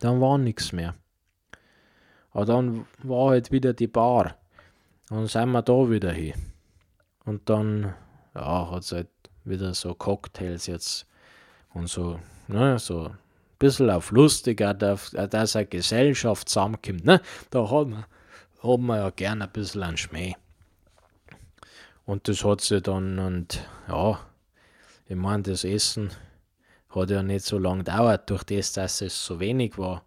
Dann 0.00 0.20
war 0.20 0.36
nichts 0.36 0.72
mehr. 0.72 0.94
Aber 2.30 2.44
dann 2.44 2.86
war 3.02 3.30
halt 3.30 3.50
wieder 3.50 3.72
die 3.72 3.86
Bar. 3.86 4.36
Und 5.08 5.16
dann 5.16 5.26
sind 5.26 5.52
wir 5.52 5.62
da 5.62 5.90
wieder 5.90 6.12
hin. 6.12 6.34
Und 7.24 7.48
dann, 7.48 7.94
ja, 8.34 8.70
hat 8.70 8.82
es 8.82 8.92
halt 8.92 9.08
wieder 9.44 9.72
so 9.72 9.94
Cocktails 9.94 10.66
jetzt 10.66 11.06
und 11.72 11.88
so, 11.88 12.20
ne, 12.48 12.78
so 12.78 13.06
ein 13.06 13.18
bisschen 13.58 13.90
auf 13.90 14.10
lustig, 14.10 14.58
dass 14.58 15.14
eine 15.14 15.66
Gesellschaft 15.66 16.50
zusammenkommt, 16.50 17.06
ne. 17.06 17.22
Da 17.50 17.70
hat 17.70 17.88
man, 17.88 18.04
hat 18.62 18.80
man 18.80 18.98
ja 18.98 19.10
gerne 19.10 19.44
ein 19.44 19.52
bisschen 19.52 19.82
einen 19.82 19.96
Schmäh. 19.96 20.34
Und 22.04 22.28
das 22.28 22.44
hat 22.44 22.60
sie 22.60 22.82
dann, 22.82 23.18
und 23.18 23.66
ja, 23.88 24.20
ich 25.06 25.16
meine, 25.16 25.44
das 25.44 25.64
Essen 25.64 26.10
hat 26.90 27.10
ja 27.10 27.22
nicht 27.22 27.44
so 27.44 27.58
lange 27.58 27.84
gedauert, 27.84 28.28
durch 28.30 28.44
das, 28.44 28.72
dass 28.72 29.00
es 29.02 29.24
so 29.24 29.40
wenig 29.40 29.78
war 29.78 30.02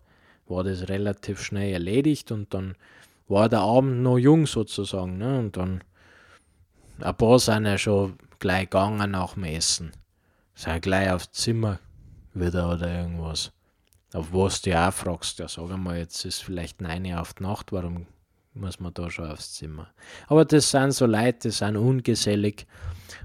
war 0.52 0.64
das 0.64 0.90
relativ 0.90 1.42
schnell 1.42 1.74
erledigt 1.74 2.32
und 2.32 2.54
dann 2.54 2.76
war 3.28 3.50
der 3.50 3.62
Abend 3.62 4.04
noch 4.04 4.18
jung 4.18 4.46
sozusagen. 4.46 5.18
Ne? 5.18 5.40
Und 5.40 5.58
dann 5.58 5.84
ein 7.00 7.16
paar 7.16 7.40
sind 7.40 7.66
ja 7.66 7.78
schon 7.78 8.18
gleich 8.40 8.70
gegangen 8.70 9.12
nach 9.12 9.34
dem 9.34 9.46
Essen. 9.46 9.92
Sind 10.54 10.82
gleich 10.82 11.10
aufs 11.10 11.32
Zimmer 11.32 11.80
wieder 12.34 12.72
oder 12.72 12.94
irgendwas. 13.02 13.52
Auf 14.14 14.34
was 14.34 14.62
du 14.62 14.78
auch 14.78 14.94
fragst, 14.94 15.40
ja 15.40 15.48
sag 15.48 15.76
mal, 15.78 15.98
jetzt 15.98 16.26
ist 16.26 16.44
vielleicht 16.44 16.84
eine 16.84 17.20
auf 17.20 17.34
die 17.34 17.44
Nacht, 17.44 17.72
warum 17.72 18.06
muss 18.54 18.80
man 18.80 18.94
da 18.94 19.10
schon 19.10 19.30
aufs 19.30 19.54
Zimmer? 19.54 19.90
Aber 20.28 20.46
das 20.46 20.72
sind 20.72 20.92
so 20.92 21.06
Leute, 21.06 21.40
die 21.44 21.52
sind 21.52 21.78
ungesellig. 21.78 22.68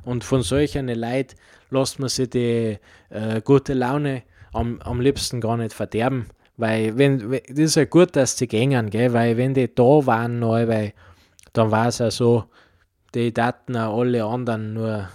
Und 0.05 0.25
von 0.25 0.43
solchen 0.43 0.89
Leuten 0.89 1.37
lässt 1.71 1.99
man 1.99 2.09
sich 2.09 2.31
die 2.31 2.79
äh, 3.11 3.41
gute 3.43 3.75
Laune 3.75 4.23
am, 4.53 4.81
am 4.81 5.01
liebsten 5.01 5.41
gar 5.41 5.57
nicht 5.57 5.73
verderben. 5.73 6.27
Weil, 6.57 6.97
wenn, 6.97 7.31
das 7.49 7.59
ist 7.59 7.77
ja 7.77 7.85
gut, 7.85 8.17
dass 8.17 8.39
sie 8.39 8.47
gängen, 8.47 8.89
gell? 8.89 9.13
weil 9.13 9.37
wenn 9.37 9.53
die 9.53 9.73
da 9.75 10.07
waren, 10.07 10.39
neu, 10.39 10.67
weil, 10.69 10.95
dann 11.53 11.71
war 11.71 11.89
es 11.89 11.99
ja 11.99 12.11
so, 12.11 12.45
die 13.15 13.33
daten 13.33 13.77
alle 13.77 14.25
anderen 14.25 14.75
nur 14.75 15.09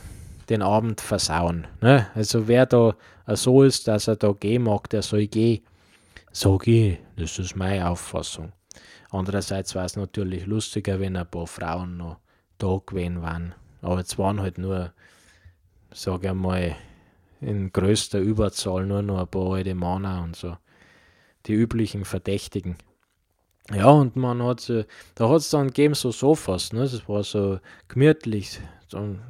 den 0.50 0.62
Abend 0.62 1.02
versauen. 1.02 1.68
Ne? 1.82 2.08
Also 2.14 2.48
wer 2.48 2.66
da 2.66 2.96
so 3.28 3.64
ist, 3.64 3.88
dass 3.88 4.08
er 4.08 4.18
da 4.18 4.34
gehen 4.34 4.64
mag, 4.64 4.90
der 4.90 5.02
soll 5.02 5.28
gehen. 5.28 5.62
So 6.32 6.58
geh, 6.58 6.98
das 7.16 7.40
ist 7.40 7.56
meine 7.56 7.90
Auffassung. 7.90 8.52
Andererseits 9.12 9.76
war 9.76 9.86
es 9.86 9.96
natürlich 9.96 10.46
lustiger, 10.46 11.00
wenn 11.00 11.18
ein 11.18 11.30
paar 11.30 11.48
Frauen 11.48 11.98
noch 11.98 12.18
da 12.58 12.80
gewesen 12.86 13.22
waren. 13.22 13.54
Aber 13.82 14.00
es 14.00 14.18
waren 14.18 14.42
halt 14.42 14.58
nur, 14.58 14.94
sage 15.94 16.30
ich 16.30 16.34
mal, 16.34 16.76
in 17.42 17.72
größter 17.72 18.20
Überzahl 18.20 18.86
nur 18.86 19.02
noch 19.02 19.20
ein 19.20 19.28
paar 19.28 19.54
alte 19.54 19.76
Männer 19.76 20.22
und 20.24 20.36
so 20.36 20.58
die 21.48 21.54
üblichen 21.54 22.06
Verdächtigen. 22.06 22.76
Ja, 23.74 23.90
und 23.90 24.16
man 24.16 24.44
hat, 24.44 24.70
äh, 24.70 24.86
da 25.16 25.30
hat 25.30 25.38
es 25.38 25.50
dann 25.50 25.68
gegeben 25.68 25.94
so 25.94 26.12
Sofas, 26.12 26.74
ne? 26.74 26.82
das 26.82 27.08
war 27.08 27.24
so 27.24 27.60
gemütlich, 27.88 28.60
dann 28.90 29.22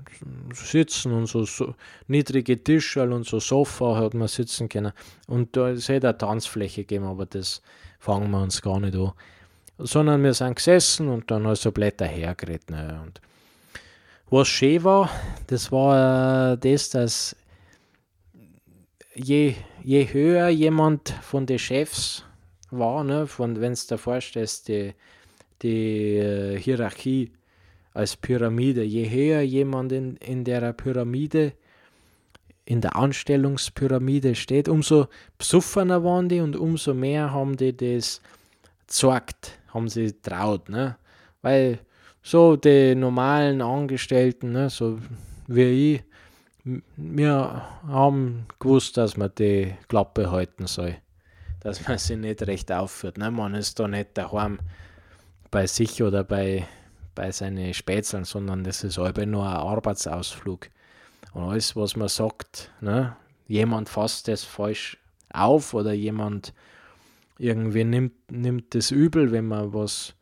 sitzen 0.53 1.11
und 1.11 1.27
so, 1.27 1.43
so 1.43 1.75
niedrige 2.07 2.61
Tische 2.63 3.03
und 3.03 3.25
so 3.25 3.39
Sofa 3.39 3.97
hat 3.97 4.13
man 4.13 4.27
sitzen 4.27 4.67
können. 4.67 4.93
Und 5.27 5.55
da 5.55 5.69
ist 5.69 5.89
halt 5.89 6.05
eine 6.05 6.17
Tanzfläche 6.17 6.81
gegeben, 6.81 7.05
aber 7.05 7.25
das 7.25 7.61
fangen 7.99 8.31
wir 8.31 8.41
uns 8.41 8.61
gar 8.61 8.79
nicht 8.79 8.95
an. 8.95 9.11
Sondern 9.83 10.23
wir 10.23 10.33
sind 10.33 10.55
gesessen 10.55 11.07
und 11.09 11.29
dann 11.31 11.47
halt 11.47 11.57
so 11.57 11.71
Blätter 11.71 12.05
hergeredet. 12.05 12.69
Ne? 12.69 12.99
Und 13.03 13.21
was 14.29 14.47
schön 14.47 14.83
war, 14.83 15.09
das 15.47 15.71
war 15.71 16.53
äh, 16.53 16.57
das, 16.57 16.89
dass 16.89 17.35
je, 19.13 19.55
je 19.83 20.05
höher 20.13 20.49
jemand 20.49 21.09
von 21.21 21.45
den 21.45 21.59
Chefs 21.59 22.23
war, 22.69 23.03
ne, 23.03 23.27
wenn 23.37 23.55
du 23.73 23.75
dir 23.89 23.97
vorstellst, 23.97 24.67
die, 24.67 24.93
die 25.61 26.17
äh, 26.17 26.57
Hierarchie 26.57 27.31
als 27.93 28.15
Pyramide, 28.15 28.83
je 28.83 29.09
höher 29.09 29.41
jemand 29.41 29.91
in, 29.91 30.15
in 30.17 30.43
der 30.43 30.71
Pyramide, 30.73 31.53
in 32.63 32.79
der 32.79 32.95
Anstellungspyramide 32.95 34.35
steht, 34.35 34.69
umso 34.69 35.07
besoffener 35.37 36.03
waren 36.03 36.29
die 36.29 36.39
und 36.39 36.55
umso 36.55 36.93
mehr 36.93 37.33
haben 37.33 37.57
die 37.57 37.75
das 37.75 38.21
gezeigt, 38.87 39.59
haben 39.73 39.89
sie 39.89 40.13
traut, 40.21 40.69
ne? 40.69 40.97
Weil 41.41 41.79
so 42.23 42.55
die 42.55 42.95
normalen 42.95 43.61
Angestellten, 43.61 44.51
ne, 44.51 44.69
so 44.69 44.99
wie 45.47 45.95
ich, 45.95 46.03
wir 46.63 47.63
haben 47.87 48.45
gewusst, 48.59 48.97
dass 48.97 49.17
man 49.17 49.31
die 49.37 49.73
Klappe 49.87 50.31
halten 50.31 50.67
soll. 50.67 50.97
Dass 51.61 51.87
man 51.87 51.97
sie 51.97 52.15
nicht 52.15 52.41
recht 52.43 52.71
aufführt. 52.71 53.17
Ne? 53.17 53.31
Man 53.31 53.55
ist 53.55 53.79
da 53.79 53.87
nicht 53.87 54.09
daheim 54.17 54.59
bei 55.49 55.65
sich 55.67 56.01
oder 56.03 56.23
bei, 56.23 56.67
bei 57.15 57.31
seinen 57.31 57.73
Spätzeln, 57.73 58.25
sondern 58.25 58.63
das 58.63 58.83
ist 58.83 58.97
halb 58.97 59.17
nur 59.25 59.45
ein 59.45 59.55
Arbeitsausflug. 59.55 60.69
Und 61.33 61.43
alles, 61.43 61.75
was 61.75 61.95
man 61.95 62.09
sagt, 62.09 62.71
ne? 62.79 63.15
jemand 63.47 63.89
fasst 63.89 64.27
das 64.27 64.43
falsch 64.43 64.97
auf 65.33 65.73
oder 65.73 65.93
jemand 65.93 66.53
irgendwie 67.41 67.83
nimmt, 67.83 68.31
nimmt 68.31 68.75
das 68.75 68.91
übel, 68.91 69.31
wenn 69.31 69.47
man 69.47 69.73
was, 69.73 70.15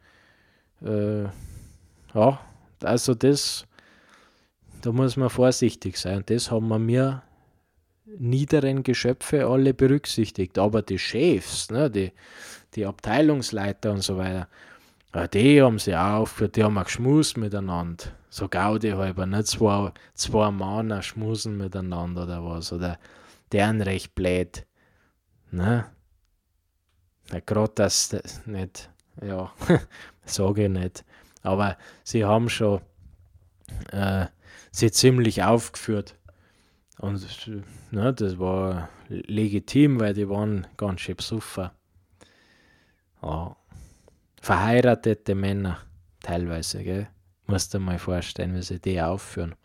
äh, 0.82 1.24
ja, 2.14 2.40
also 2.82 3.14
das 3.14 3.68
da 4.82 4.92
muss 4.92 5.18
man 5.18 5.30
vorsichtig 5.30 5.98
sein. 5.98 6.18
Und 6.18 6.30
das 6.30 6.52
haben 6.52 6.68
wir 6.68 6.80
mir 6.80 7.24
niederen 8.06 8.84
Geschöpfe 8.84 9.46
alle 9.46 9.74
berücksichtigt. 9.74 10.58
Aber 10.58 10.82
die 10.82 11.00
Chefs, 11.00 11.70
ne, 11.70 11.90
die, 11.90 12.12
die 12.76 12.86
Abteilungsleiter 12.86 13.92
und 13.92 14.02
so 14.02 14.18
weiter, 14.18 14.48
die 15.34 15.62
haben 15.62 15.80
sie 15.80 15.96
auch, 15.96 16.28
für 16.28 16.50
die 16.50 16.64
haben 16.64 16.76
wir 16.76 16.84
geschmust 16.84 17.38
miteinander. 17.38 18.06
So 18.30 18.48
Gaudi 18.48 18.92
halber, 18.92 19.26
nicht 19.26 19.48
zwei, 19.48 19.92
zwei 20.14 20.52
Männer 20.52 21.02
schmusen 21.02 21.58
miteinander 21.58 22.24
oder 22.24 22.46
was. 22.46 22.72
Oder 22.72 23.00
deren 23.52 23.82
recht 23.82 24.14
blöd. 24.16 24.66
Ne? 25.52 25.86
Gerade 27.46 27.74
das 27.76 28.12
nicht, 28.46 28.90
ja, 29.22 29.52
sage 30.26 30.64
ich 30.64 30.70
nicht. 30.70 31.06
Aber 31.44 31.78
sie 32.04 32.26
haben 32.26 32.50
schon 32.50 32.82
äh, 33.92 34.26
sie 34.72 34.92
ziemlich 34.92 35.44
aufgeführt. 35.44 36.16
Und 36.98 37.26
ne, 37.92 38.14
das 38.14 38.40
war 38.40 38.90
legitim, 39.08 40.00
weil 40.00 40.14
die 40.14 40.30
waren 40.30 40.68
ganz 40.76 41.02
schön 41.02 41.16
besoffen. 41.16 41.70
Ja. 43.22 43.56
Verheiratete 44.42 45.36
Männer 45.36 45.80
teilweise, 46.22 46.84
gell? 46.84 47.08
Musst 47.46 47.74
du 47.74 47.80
mal 47.80 48.00
vorstellen, 48.00 48.56
wie 48.56 48.62
sie 48.62 48.80
die 48.80 49.02
aufführen. 49.02 49.56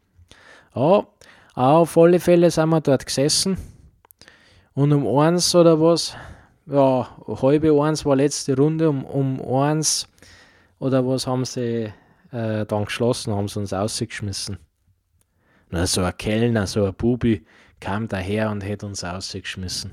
Ja, 0.74 1.06
auf 1.54 1.96
alle 1.98 2.18
Fälle 2.18 2.50
sind 2.50 2.70
wir 2.70 2.80
dort 2.80 3.06
gesessen. 3.06 3.58
Und 4.72 4.92
um 4.92 5.18
eins 5.18 5.54
oder 5.54 5.80
was, 5.80 6.16
ja, 6.66 7.08
halbe 7.42 7.82
eins 7.82 8.04
war 8.04 8.16
letzte 8.16 8.56
Runde, 8.56 8.88
um, 8.88 9.04
um 9.04 9.40
eins 9.62 10.08
oder 10.78 11.06
was 11.06 11.26
haben 11.26 11.44
sie 11.44 11.92
äh, 12.32 12.66
dann 12.66 12.84
geschlossen, 12.84 13.34
haben 13.34 13.48
sie 13.48 13.60
uns 13.60 13.72
ausgeschmissen. 13.72 14.58
Na, 15.70 15.86
so 15.86 16.02
ein 16.02 16.16
Kellner, 16.16 16.66
so 16.66 16.84
ein 16.84 16.94
Bubi 16.94 17.44
kam 17.80 18.08
daher 18.08 18.50
und 18.50 18.62
hätte 18.62 18.86
uns 18.86 19.04
rausgeschmissen. 19.04 19.92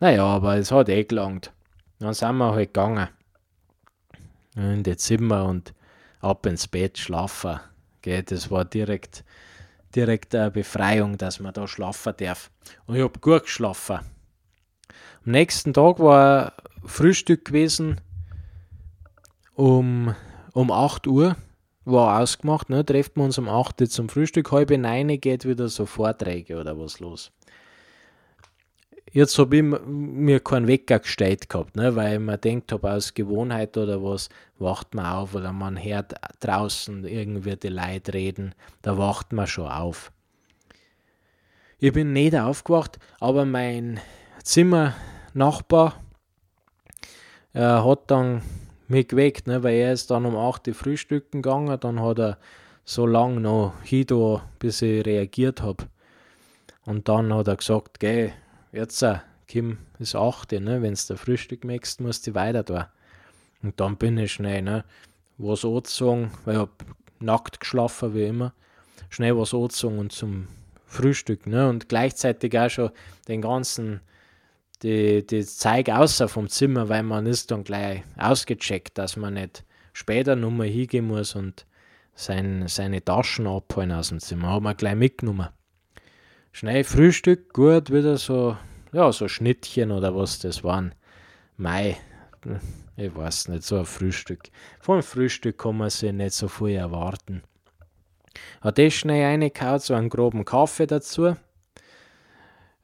Naja, 0.00 0.24
aber 0.24 0.56
es 0.56 0.70
hat 0.70 0.88
eh 0.88 1.04
gelangt. 1.04 1.52
Dann 1.98 2.14
sind 2.14 2.36
wir 2.38 2.52
halt 2.52 2.72
gegangen. 2.72 3.08
In 4.56 4.82
die 4.82 4.96
Zimmer 4.96 5.44
und 5.44 5.74
ab 6.20 6.46
ins 6.46 6.66
Bett 6.66 6.98
schlafen. 6.98 7.60
Gell, 8.02 8.22
das 8.22 8.50
war 8.50 8.64
direkt 8.64 9.24
direkt 9.94 10.34
eine 10.34 10.50
Befreiung, 10.50 11.16
dass 11.18 11.40
man 11.40 11.52
da 11.52 11.66
schlafen 11.66 12.14
darf. 12.16 12.50
Und 12.86 12.96
ich 12.96 13.02
habe 13.02 13.18
gut 13.18 13.42
geschlafen. 13.42 14.00
Nächsten 15.30 15.72
Tag 15.72 16.00
war 16.00 16.54
Frühstück 16.84 17.44
gewesen 17.44 18.00
um, 19.54 20.14
um 20.52 20.70
8 20.72 21.06
Uhr. 21.06 21.36
War 21.84 22.20
ausgemacht, 22.20 22.68
ne? 22.68 22.84
treffen 22.84 23.16
wir 23.16 23.24
uns 23.24 23.38
um 23.38 23.48
8 23.48 23.80
Uhr 23.80 23.88
zum 23.88 24.08
Frühstück. 24.08 24.50
Halb 24.50 24.70
neun 24.70 25.20
geht 25.20 25.44
wieder 25.44 25.68
so 25.68 25.86
Vorträge 25.86 26.58
oder 26.58 26.78
was 26.78 26.98
los. 27.00 27.30
Jetzt 29.12 29.38
habe 29.38 29.56
ich 29.56 29.62
mir 29.62 30.40
keinen 30.40 30.68
Wecker 30.68 31.00
gestellt 31.00 31.48
gehabt, 31.48 31.74
ne, 31.74 31.96
weil 31.96 32.14
ich 32.14 32.20
mir 32.20 32.38
denkt 32.38 32.70
habe, 32.70 32.92
aus 32.92 33.12
Gewohnheit 33.12 33.76
oder 33.76 34.02
was, 34.02 34.28
wacht 34.58 34.94
man 34.94 35.06
auf 35.06 35.34
oder 35.34 35.52
man 35.52 35.82
hört 35.82 36.14
draußen 36.38 37.04
irgendwie 37.04 37.56
die 37.56 37.68
Leute 37.68 38.14
reden, 38.14 38.54
da 38.82 38.98
wacht 38.98 39.32
man 39.32 39.48
schon 39.48 39.66
auf. 39.66 40.12
Ich 41.78 41.92
bin 41.92 42.12
nicht 42.12 42.36
aufgewacht, 42.36 43.00
aber 43.18 43.44
mein 43.44 44.00
Zimmernachbar 45.32 46.00
äh, 47.52 47.60
hat 47.60 48.10
dann 48.10 48.42
mich 48.88 49.08
geweckt, 49.08 49.46
ne, 49.46 49.62
weil 49.62 49.74
er 49.74 49.92
ist 49.92 50.10
dann 50.10 50.26
um 50.26 50.36
8 50.36 50.68
Uhr 50.68 50.74
frühstücken 50.74 51.42
gegangen, 51.42 51.78
dann 51.80 52.00
hat 52.00 52.18
er 52.18 52.38
so 52.84 53.06
lange 53.06 53.40
noch 53.40 53.74
hin, 53.82 54.06
bis 54.58 54.82
ich 54.82 55.06
reagiert 55.06 55.62
habe. 55.62 55.84
Und 56.84 57.08
dann 57.08 57.32
hat 57.32 57.48
er 57.48 57.56
gesagt, 57.56 58.00
geh, 58.00 58.32
jetzt, 58.72 59.02
äh, 59.02 59.18
Kim, 59.46 59.78
ist 59.98 60.16
8, 60.16 60.52
ne? 60.52 60.82
wenn 60.82 60.94
du 60.94 61.16
Frühstück 61.16 61.64
möchtest, 61.64 62.00
musst 62.00 62.26
du 62.26 62.34
weiter 62.34 62.62
da. 62.62 62.90
Und 63.62 63.78
dann 63.78 63.96
bin 63.96 64.18
ich 64.18 64.32
schnell, 64.32 64.62
ne? 64.62 64.84
was 65.38 65.64
angezogen, 65.64 66.32
weil 66.44 66.54
ich 66.54 66.60
hab 66.60 66.84
nackt 67.20 67.60
geschlafen, 67.60 68.14
wie 68.14 68.24
immer. 68.24 68.52
Schnell 69.10 69.36
was 69.36 69.54
angezogen 69.54 69.98
und 69.98 70.12
zum 70.12 70.48
Frühstück, 70.86 71.46
ne? 71.46 71.68
Und 71.68 71.88
gleichzeitig 71.88 72.58
auch 72.58 72.68
schon 72.68 72.90
den 73.28 73.42
ganzen, 73.42 74.00
die, 74.82 75.26
die 75.26 75.44
Zeug 75.44 75.88
außer 75.88 76.28
vom 76.28 76.48
Zimmer, 76.48 76.88
weil 76.88 77.02
man 77.02 77.26
ist 77.26 77.50
dann 77.50 77.64
gleich 77.64 78.02
ausgecheckt, 78.16 78.98
dass 78.98 79.16
man 79.16 79.34
nicht 79.34 79.64
später 79.92 80.36
nochmal 80.36 80.68
hingehen 80.68 81.06
muss 81.06 81.34
und 81.34 81.66
sein, 82.14 82.64
seine 82.68 83.04
Taschen 83.04 83.46
abholen 83.46 83.92
aus 83.92 84.08
dem 84.08 84.20
Zimmer. 84.20 84.48
Haben 84.48 84.64
wir 84.64 84.74
gleich 84.74 84.94
mitgenommen. 84.94 85.48
Schnell 86.52 86.84
Frühstück, 86.84 87.52
gut, 87.52 87.90
wieder 87.92 88.16
so, 88.16 88.56
ja, 88.92 89.12
so 89.12 89.28
Schnittchen 89.28 89.92
oder 89.92 90.16
was 90.16 90.40
das 90.40 90.64
waren. 90.64 90.94
Mai, 91.56 91.96
ich 92.96 93.14
weiß 93.14 93.48
nicht, 93.48 93.62
so 93.62 93.78
ein 93.78 93.84
Frühstück. 93.84 94.42
Vom 94.80 95.02
Frühstück 95.02 95.58
kann 95.58 95.76
man 95.76 95.90
sich 95.90 96.12
nicht 96.12 96.34
so 96.34 96.48
viel 96.48 96.76
erwarten. 96.76 97.42
Hat 98.60 98.78
das 98.78 98.94
schnell 98.94 99.24
reingehauen, 99.24 99.78
so 99.78 99.94
einen 99.94 100.08
groben 100.08 100.44
Kaffee 100.44 100.86
dazu. 100.86 101.36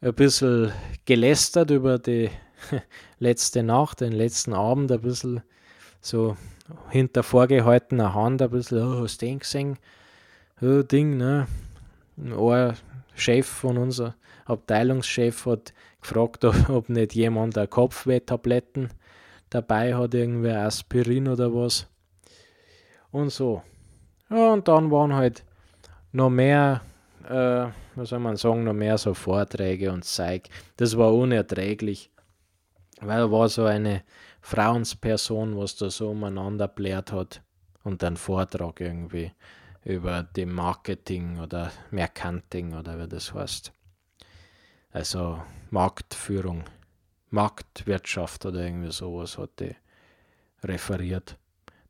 Ein 0.01 0.15
bisschen 0.15 0.73
gelästert 1.05 1.71
über 1.71 1.99
die 1.99 2.31
letzte 3.19 3.63
Nacht, 3.63 4.01
den 4.01 4.13
letzten 4.13 4.53
Abend, 4.53 4.93
ein 4.93 5.01
bisschen 5.01 5.43
so 6.01 6.37
hinter 6.91 7.23
vorgehaltener 7.23 8.15
Hand, 8.15 8.43
ein 8.43 8.51
bisschen, 8.51 8.83
oh, 8.83 9.03
hast 9.03 9.23
du 9.23 9.27
den 9.27 9.39
gesehen? 9.39 9.79
Oh, 10.61 10.83
Ding, 10.83 11.17
ne? 11.17 11.47
Ein 12.19 12.77
Chef 13.15 13.47
von 13.47 13.79
unser 13.79 14.15
Abteilungschef 14.45 15.47
hat 15.47 15.73
gefragt, 16.01 16.45
ob, 16.45 16.89
nicht 16.89 17.15
jemand 17.15 17.57
eine 17.59 17.67
Kopfwehtabletten 17.67 18.91
dabei 19.51 19.95
hat, 19.95 20.15
irgendwie 20.15 20.51
Aspirin 20.51 21.29
oder 21.29 21.53
was. 21.55 21.87
Und 23.11 23.31
so. 23.31 23.63
Ja, 24.31 24.53
und 24.53 24.69
dann 24.69 24.91
waren 24.91 25.15
halt 25.15 25.45
noch 26.13 26.31
mehr, 26.31 26.83
äh, 27.29 27.73
was 27.95 28.11
soll 28.11 28.19
man 28.19 28.37
sagen, 28.37 28.65
noch 28.65 28.73
mehr 28.73 28.99
so 28.99 29.15
Vorträge 29.15 29.93
und 29.93 30.05
Zeug. 30.05 30.49
Das 30.77 30.97
war 30.97 31.15
unerträglich, 31.15 32.11
weil 33.01 33.31
war 33.31 33.49
so 33.49 33.65
eine 33.65 34.03
Frauensperson, 34.41 35.57
was 35.57 35.77
da 35.77 35.91
so 35.91 36.11
umeinander 36.11 36.69
blärt 36.69 37.13
hat 37.13 37.43
und 37.85 38.03
einen 38.05 38.17
Vortrag 38.17 38.81
irgendwie 38.81 39.33
über 39.85 40.23
dem 40.23 40.53
Marketing 40.53 41.39
oder 41.39 41.71
Mercanting 41.91 42.75
oder 42.75 42.99
wie 42.99 43.09
das 43.09 43.33
heißt. 43.33 43.73
Also 44.91 45.41
Marktführung, 45.71 46.65
Marktwirtschaft 47.31 48.47
oder 48.47 48.61
irgendwie 48.61 48.91
sowas 48.91 49.39
hat 49.39 49.61
die 49.61 49.77
referiert. 50.65 51.37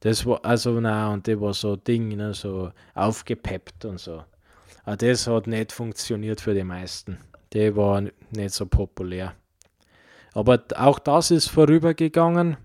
Das 0.00 0.26
war, 0.26 0.44
also 0.44 0.78
nein, 0.80 1.14
und 1.14 1.26
die 1.26 1.40
war 1.40 1.54
so 1.54 1.76
Ding, 1.76 2.08
ne, 2.08 2.34
so 2.34 2.72
aufgepeppt 2.94 3.84
und 3.86 3.98
so. 3.98 4.24
Aber 4.84 4.96
das 4.96 5.26
hat 5.26 5.46
nicht 5.46 5.72
funktioniert 5.72 6.40
für 6.40 6.54
die 6.54 6.64
meisten. 6.64 7.18
Die 7.52 7.74
war 7.74 8.02
nicht 8.02 8.54
so 8.54 8.66
populär. 8.66 9.34
Aber 10.34 10.62
auch 10.76 10.98
das 10.98 11.30
ist 11.30 11.48
vorübergegangen. 11.48 12.56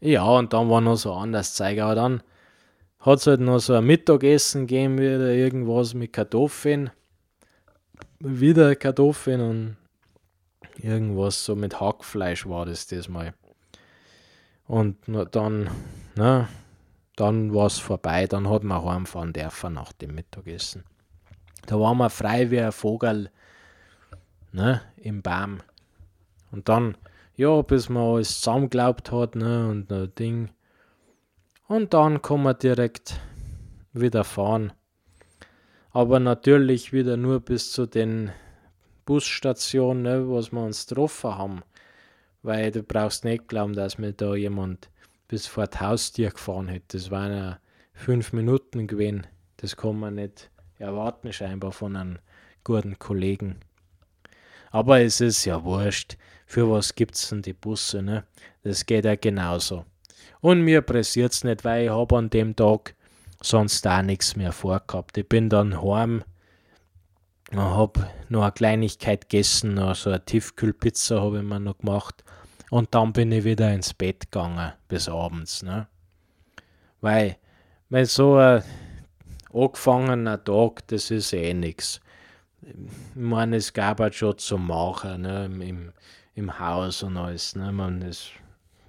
Ja, 0.00 0.24
und 0.24 0.52
dann 0.52 0.68
war 0.68 0.80
noch 0.80 0.96
so 0.96 1.12
anders 1.12 1.54
Zeug. 1.54 1.80
Aber 1.80 1.94
dann 1.94 2.22
hat 3.00 3.18
es 3.18 3.26
halt 3.26 3.40
noch 3.40 3.58
so 3.58 3.74
ein 3.74 3.84
Mittagessen 3.84 4.66
gegeben, 4.66 4.98
wieder 4.98 5.30
irgendwas 5.30 5.94
mit 5.94 6.12
Kartoffeln. 6.12 6.90
Wieder 8.18 8.76
Kartoffeln 8.76 9.40
und 9.40 9.76
irgendwas 10.82 11.44
so 11.44 11.56
mit 11.56 11.80
Hackfleisch 11.80 12.46
war 12.46 12.66
das 12.66 12.86
diesmal. 12.86 13.34
Und 14.66 14.96
dann, 15.32 15.70
na, 16.14 16.48
dann 17.20 17.54
war 17.54 17.66
es 17.66 17.78
vorbei, 17.78 18.26
dann 18.26 18.48
hat 18.48 18.64
man 18.64 18.82
heimfahren 18.82 19.34
dürfen 19.34 19.74
nach 19.74 19.92
dem 19.92 20.14
Mittagessen. 20.14 20.84
Da 21.66 21.78
waren 21.78 21.98
wir 21.98 22.08
frei 22.08 22.50
wie 22.50 22.60
ein 22.60 22.72
Vogel 22.72 23.30
ne, 24.52 24.80
im 24.96 25.20
Baum. 25.20 25.58
Und 26.50 26.68
dann, 26.68 26.96
ja, 27.36 27.60
bis 27.62 27.88
man 27.90 28.14
alles 28.14 28.40
zusammengeglaubt 28.40 29.12
hat, 29.12 29.36
ne, 29.36 29.68
und 29.68 29.92
ein 29.92 30.14
Ding, 30.14 30.50
und 31.68 31.94
dann 31.94 32.22
kann 32.22 32.42
man 32.42 32.58
direkt 32.58 33.20
wieder 33.92 34.24
fahren. 34.24 34.72
Aber 35.92 36.20
natürlich 36.20 36.92
wieder 36.92 37.16
nur 37.16 37.40
bis 37.40 37.70
zu 37.72 37.86
den 37.86 38.32
Busstationen, 39.04 40.02
ne, 40.02 40.28
was 40.28 40.52
wir 40.52 40.62
uns 40.62 40.86
getroffen 40.86 41.36
haben. 41.36 41.62
Weil 42.42 42.70
du 42.70 42.82
brauchst 42.82 43.24
nicht 43.24 43.46
glauben, 43.46 43.74
dass 43.74 43.98
mir 43.98 44.12
da 44.12 44.34
jemand 44.34 44.88
bis 45.30 45.46
vor 45.46 45.68
das 45.68 45.80
Haustier 45.80 46.30
gefahren 46.30 46.66
hätte. 46.66 46.98
Das 46.98 47.12
waren 47.12 47.32
ja 47.32 47.58
fünf 47.92 48.32
Minuten 48.32 48.88
gewesen. 48.88 49.28
Das 49.58 49.76
kann 49.76 50.00
man 50.00 50.16
nicht 50.16 50.50
erwarten, 50.78 51.32
scheinbar 51.32 51.70
von 51.70 51.94
einem 51.94 52.18
guten 52.64 52.98
Kollegen. 52.98 53.60
Aber 54.72 55.00
es 55.00 55.20
ist 55.20 55.44
ja 55.44 55.62
wurscht. 55.62 56.16
Für 56.46 56.68
was 56.68 56.96
gibt 56.96 57.14
es 57.14 57.28
denn 57.28 57.42
die 57.42 57.52
Busse, 57.52 58.02
ne? 58.02 58.24
Das 58.64 58.84
geht 58.86 59.04
ja 59.04 59.14
genauso. 59.14 59.84
Und 60.40 60.62
mir 60.62 60.82
pressiert 60.82 61.32
es 61.32 61.44
nicht, 61.44 61.64
weil 61.64 61.84
ich 61.84 61.90
habe 61.90 62.16
an 62.16 62.28
dem 62.28 62.56
Tag 62.56 62.96
sonst 63.40 63.86
auch 63.86 64.02
nichts 64.02 64.34
mehr 64.34 64.50
vorgehabt. 64.50 65.16
Ich 65.16 65.28
bin 65.28 65.48
dann 65.48 65.80
heim 65.80 66.24
und 67.52 67.60
habe 67.60 68.08
noch 68.28 68.42
eine 68.42 68.52
Kleinigkeit 68.52 69.28
gegessen, 69.28 69.74
noch 69.74 69.94
so 69.94 70.10
eine 70.10 70.24
Tiefkühlpizza 70.24 71.20
habe 71.20 71.38
ich 71.38 71.44
mir 71.44 71.60
noch 71.60 71.78
gemacht. 71.78 72.24
Und 72.70 72.94
dann 72.94 73.12
bin 73.12 73.32
ich 73.32 73.44
wieder 73.44 73.72
ins 73.72 73.92
Bett 73.92 74.30
gegangen 74.30 74.72
bis 74.88 75.08
abends. 75.08 75.62
Ne? 75.62 75.86
Weil, 77.00 77.36
weil 77.88 78.06
so 78.06 78.36
ein 78.36 78.62
angefangener 79.52 80.42
Tag, 80.42 80.86
das 80.88 81.10
ist 81.10 81.32
eh 81.32 81.52
nichts. 81.52 82.00
Ich 82.62 82.74
meine, 83.14 83.56
es 83.56 83.72
gab 83.72 84.00
halt 84.00 84.14
schon 84.14 84.38
zu 84.38 84.58
machen 84.58 85.22
ne? 85.22 85.46
Im, 85.46 85.92
im 86.34 86.58
Haus 86.58 87.02
und 87.02 87.16
alles. 87.16 87.56
Ne? 87.56 87.72
Man, 87.72 88.02
es 88.02 88.30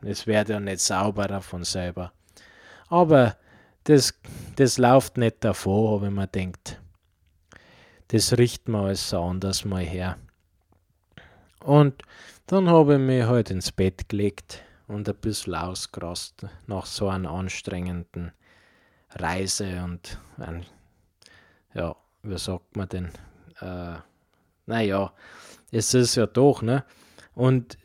es 0.03 0.25
wird 0.27 0.49
ja 0.49 0.59
nicht 0.59 0.79
sauberer 0.79 1.41
von 1.41 1.63
selber. 1.63 2.11
Aber 2.89 3.35
das, 3.83 4.13
das 4.55 4.77
läuft 4.77 5.17
nicht 5.17 5.43
davor, 5.43 6.01
wenn 6.01 6.13
man 6.13 6.31
denkt, 6.31 6.79
das 8.09 8.37
riecht 8.37 8.67
man 8.67 8.85
alles 8.85 9.13
anders 9.13 9.63
mal 9.63 9.83
her. 9.83 10.17
Und 11.63 12.01
dann 12.51 12.69
habe 12.69 12.95
ich 12.95 12.99
mich 12.99 13.23
halt 13.23 13.49
ins 13.49 13.71
Bett 13.71 14.09
gelegt 14.09 14.61
und 14.89 15.07
ein 15.07 15.15
bisschen 15.15 15.55
ausgerast 15.55 16.45
nach 16.67 16.85
so 16.85 17.07
einer 17.07 17.31
anstrengenden 17.31 18.33
Reise 19.11 19.81
und 19.85 20.19
ein, 20.37 20.65
ja, 21.73 21.95
wie 22.23 22.37
sagt 22.37 22.75
man 22.75 22.89
denn? 22.89 23.05
Äh, 23.61 23.99
naja, 24.65 25.13
es 25.71 25.93
ist 25.93 26.15
ja 26.15 26.25
doch, 26.25 26.61
ne? 26.61 26.83
Und 27.35 27.77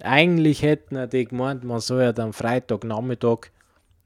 eigentlich 0.00 0.62
hätten 0.62 1.08
die 1.10 1.26
gemeint, 1.26 1.62
man 1.62 1.78
soll 1.78 2.02
ja 2.02 2.16
am 2.16 2.32
Freitagnachmittag 2.32 3.50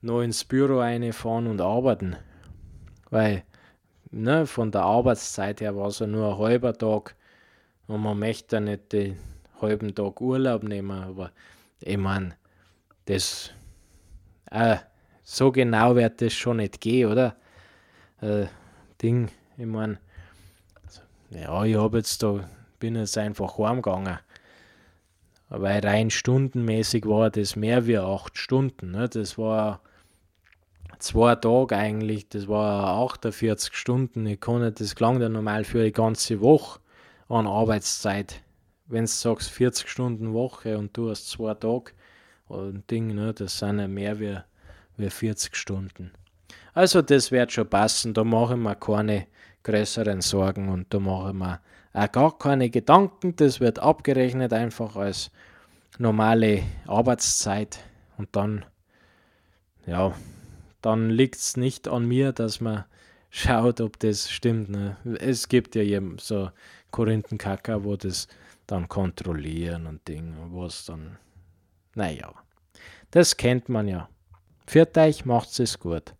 noch 0.02 0.20
ins 0.20 0.44
Büro 0.44 0.80
reinfahren 0.80 1.46
und 1.46 1.62
arbeiten. 1.62 2.16
Weil 3.08 3.42
ne, 4.10 4.46
von 4.46 4.70
der 4.70 4.82
Arbeitszeit 4.82 5.62
her 5.62 5.74
war 5.76 5.88
es 5.88 6.00
ja 6.00 6.06
nur 6.06 6.34
ein 6.34 6.38
halber 6.38 6.74
Tag 6.76 7.16
und 7.86 8.02
man 8.02 8.18
möchte 8.18 8.56
ja 8.56 8.60
nicht 8.60 8.92
den 8.92 9.16
halben 9.60 9.94
Tag 9.94 10.20
Urlaub 10.20 10.62
nehmen. 10.62 11.02
Aber 11.02 11.32
ich 11.80 11.96
meine, 11.96 12.36
das 13.06 13.50
äh, 14.50 14.76
so 15.22 15.52
genau 15.52 15.94
wird 15.94 16.22
das 16.22 16.32
schon 16.32 16.58
nicht 16.58 16.80
gehen, 16.80 17.10
oder? 17.10 17.36
Äh, 18.20 18.46
Ding, 19.02 19.28
ich 19.56 19.66
meine, 19.66 19.98
ja, 21.30 21.64
ich 21.64 21.76
habe 21.76 21.98
jetzt 21.98 22.22
da, 22.22 22.48
bin 22.78 22.96
jetzt 22.96 23.18
einfach 23.18 23.58
heimgegangen. 23.58 24.18
Weil 25.50 25.80
rein 25.80 26.10
stundenmäßig 26.10 27.06
war 27.06 27.30
das 27.30 27.56
mehr 27.56 27.86
wie 27.86 27.98
acht 27.98 28.36
Stunden. 28.36 28.90
Ne? 28.90 29.08
Das 29.08 29.38
war 29.38 29.80
zwei 30.98 31.34
Tage 31.36 31.76
eigentlich, 31.76 32.28
das 32.28 32.48
war 32.48 33.02
48 33.04 33.74
Stunden. 33.74 34.26
Ich 34.26 34.40
konnte 34.40 34.72
das 34.72 34.94
gelang 34.94 35.20
dann 35.20 35.32
normal 35.32 35.64
für 35.64 35.84
die 35.84 35.92
ganze 35.92 36.40
Woche 36.40 36.80
an 37.28 37.46
Arbeitszeit. 37.46 38.42
Wenn 38.88 39.04
du 39.04 39.10
sagst 39.10 39.50
40 39.50 39.88
Stunden 39.88 40.32
Woche 40.32 40.78
und 40.78 40.96
du 40.96 41.10
hast 41.10 41.28
zwei 41.28 41.54
Tage 41.54 41.92
und 42.48 42.90
Ding, 42.90 43.14
ne, 43.14 43.34
das 43.34 43.58
sind 43.58 43.78
ja 43.78 43.86
mehr 43.86 44.18
wie, 44.18 44.38
wie 44.96 45.10
40 45.10 45.54
Stunden. 45.54 46.10
Also 46.72 47.02
das 47.02 47.30
wird 47.30 47.52
schon 47.52 47.68
passen, 47.68 48.14
da 48.14 48.24
mache 48.24 48.54
ich 48.54 48.60
mir 48.60 48.74
keine 48.74 49.26
größeren 49.62 50.22
Sorgen 50.22 50.68
und 50.70 50.92
da 50.92 50.98
mache 50.98 51.30
ich 51.30 51.34
mir 51.34 51.60
auch 51.92 52.12
gar 52.12 52.38
keine 52.38 52.70
Gedanken. 52.70 53.36
Das 53.36 53.60
wird 53.60 53.78
abgerechnet 53.78 54.52
einfach 54.52 54.96
als 54.96 55.30
normale 55.98 56.62
Arbeitszeit 56.86 57.78
und 58.16 58.28
dann, 58.32 58.64
ja, 59.86 60.14
dann 60.80 61.10
liegt 61.10 61.36
es 61.36 61.56
nicht 61.56 61.88
an 61.88 62.06
mir, 62.06 62.32
dass 62.32 62.60
man 62.60 62.84
schaut, 63.30 63.80
ob 63.80 63.98
das 63.98 64.30
stimmt. 64.30 64.70
Ne? 64.70 64.96
Es 65.20 65.48
gibt 65.48 65.74
ja 65.74 65.82
eben 65.82 66.18
so 66.18 66.50
Korinthenkacker, 66.90 67.84
wo 67.84 67.96
das 67.96 68.28
dann 68.68 68.88
kontrollieren 68.88 69.86
und 69.86 70.06
Ding, 70.06 70.36
wo 70.50 70.66
es 70.66 70.84
dann, 70.84 71.18
naja, 71.94 72.32
das 73.10 73.36
kennt 73.36 73.68
man 73.68 73.88
ja. 73.88 74.08
Für 74.66 74.86
euch 74.96 75.24
macht 75.24 75.58
es 75.58 75.80
gut. 75.80 76.14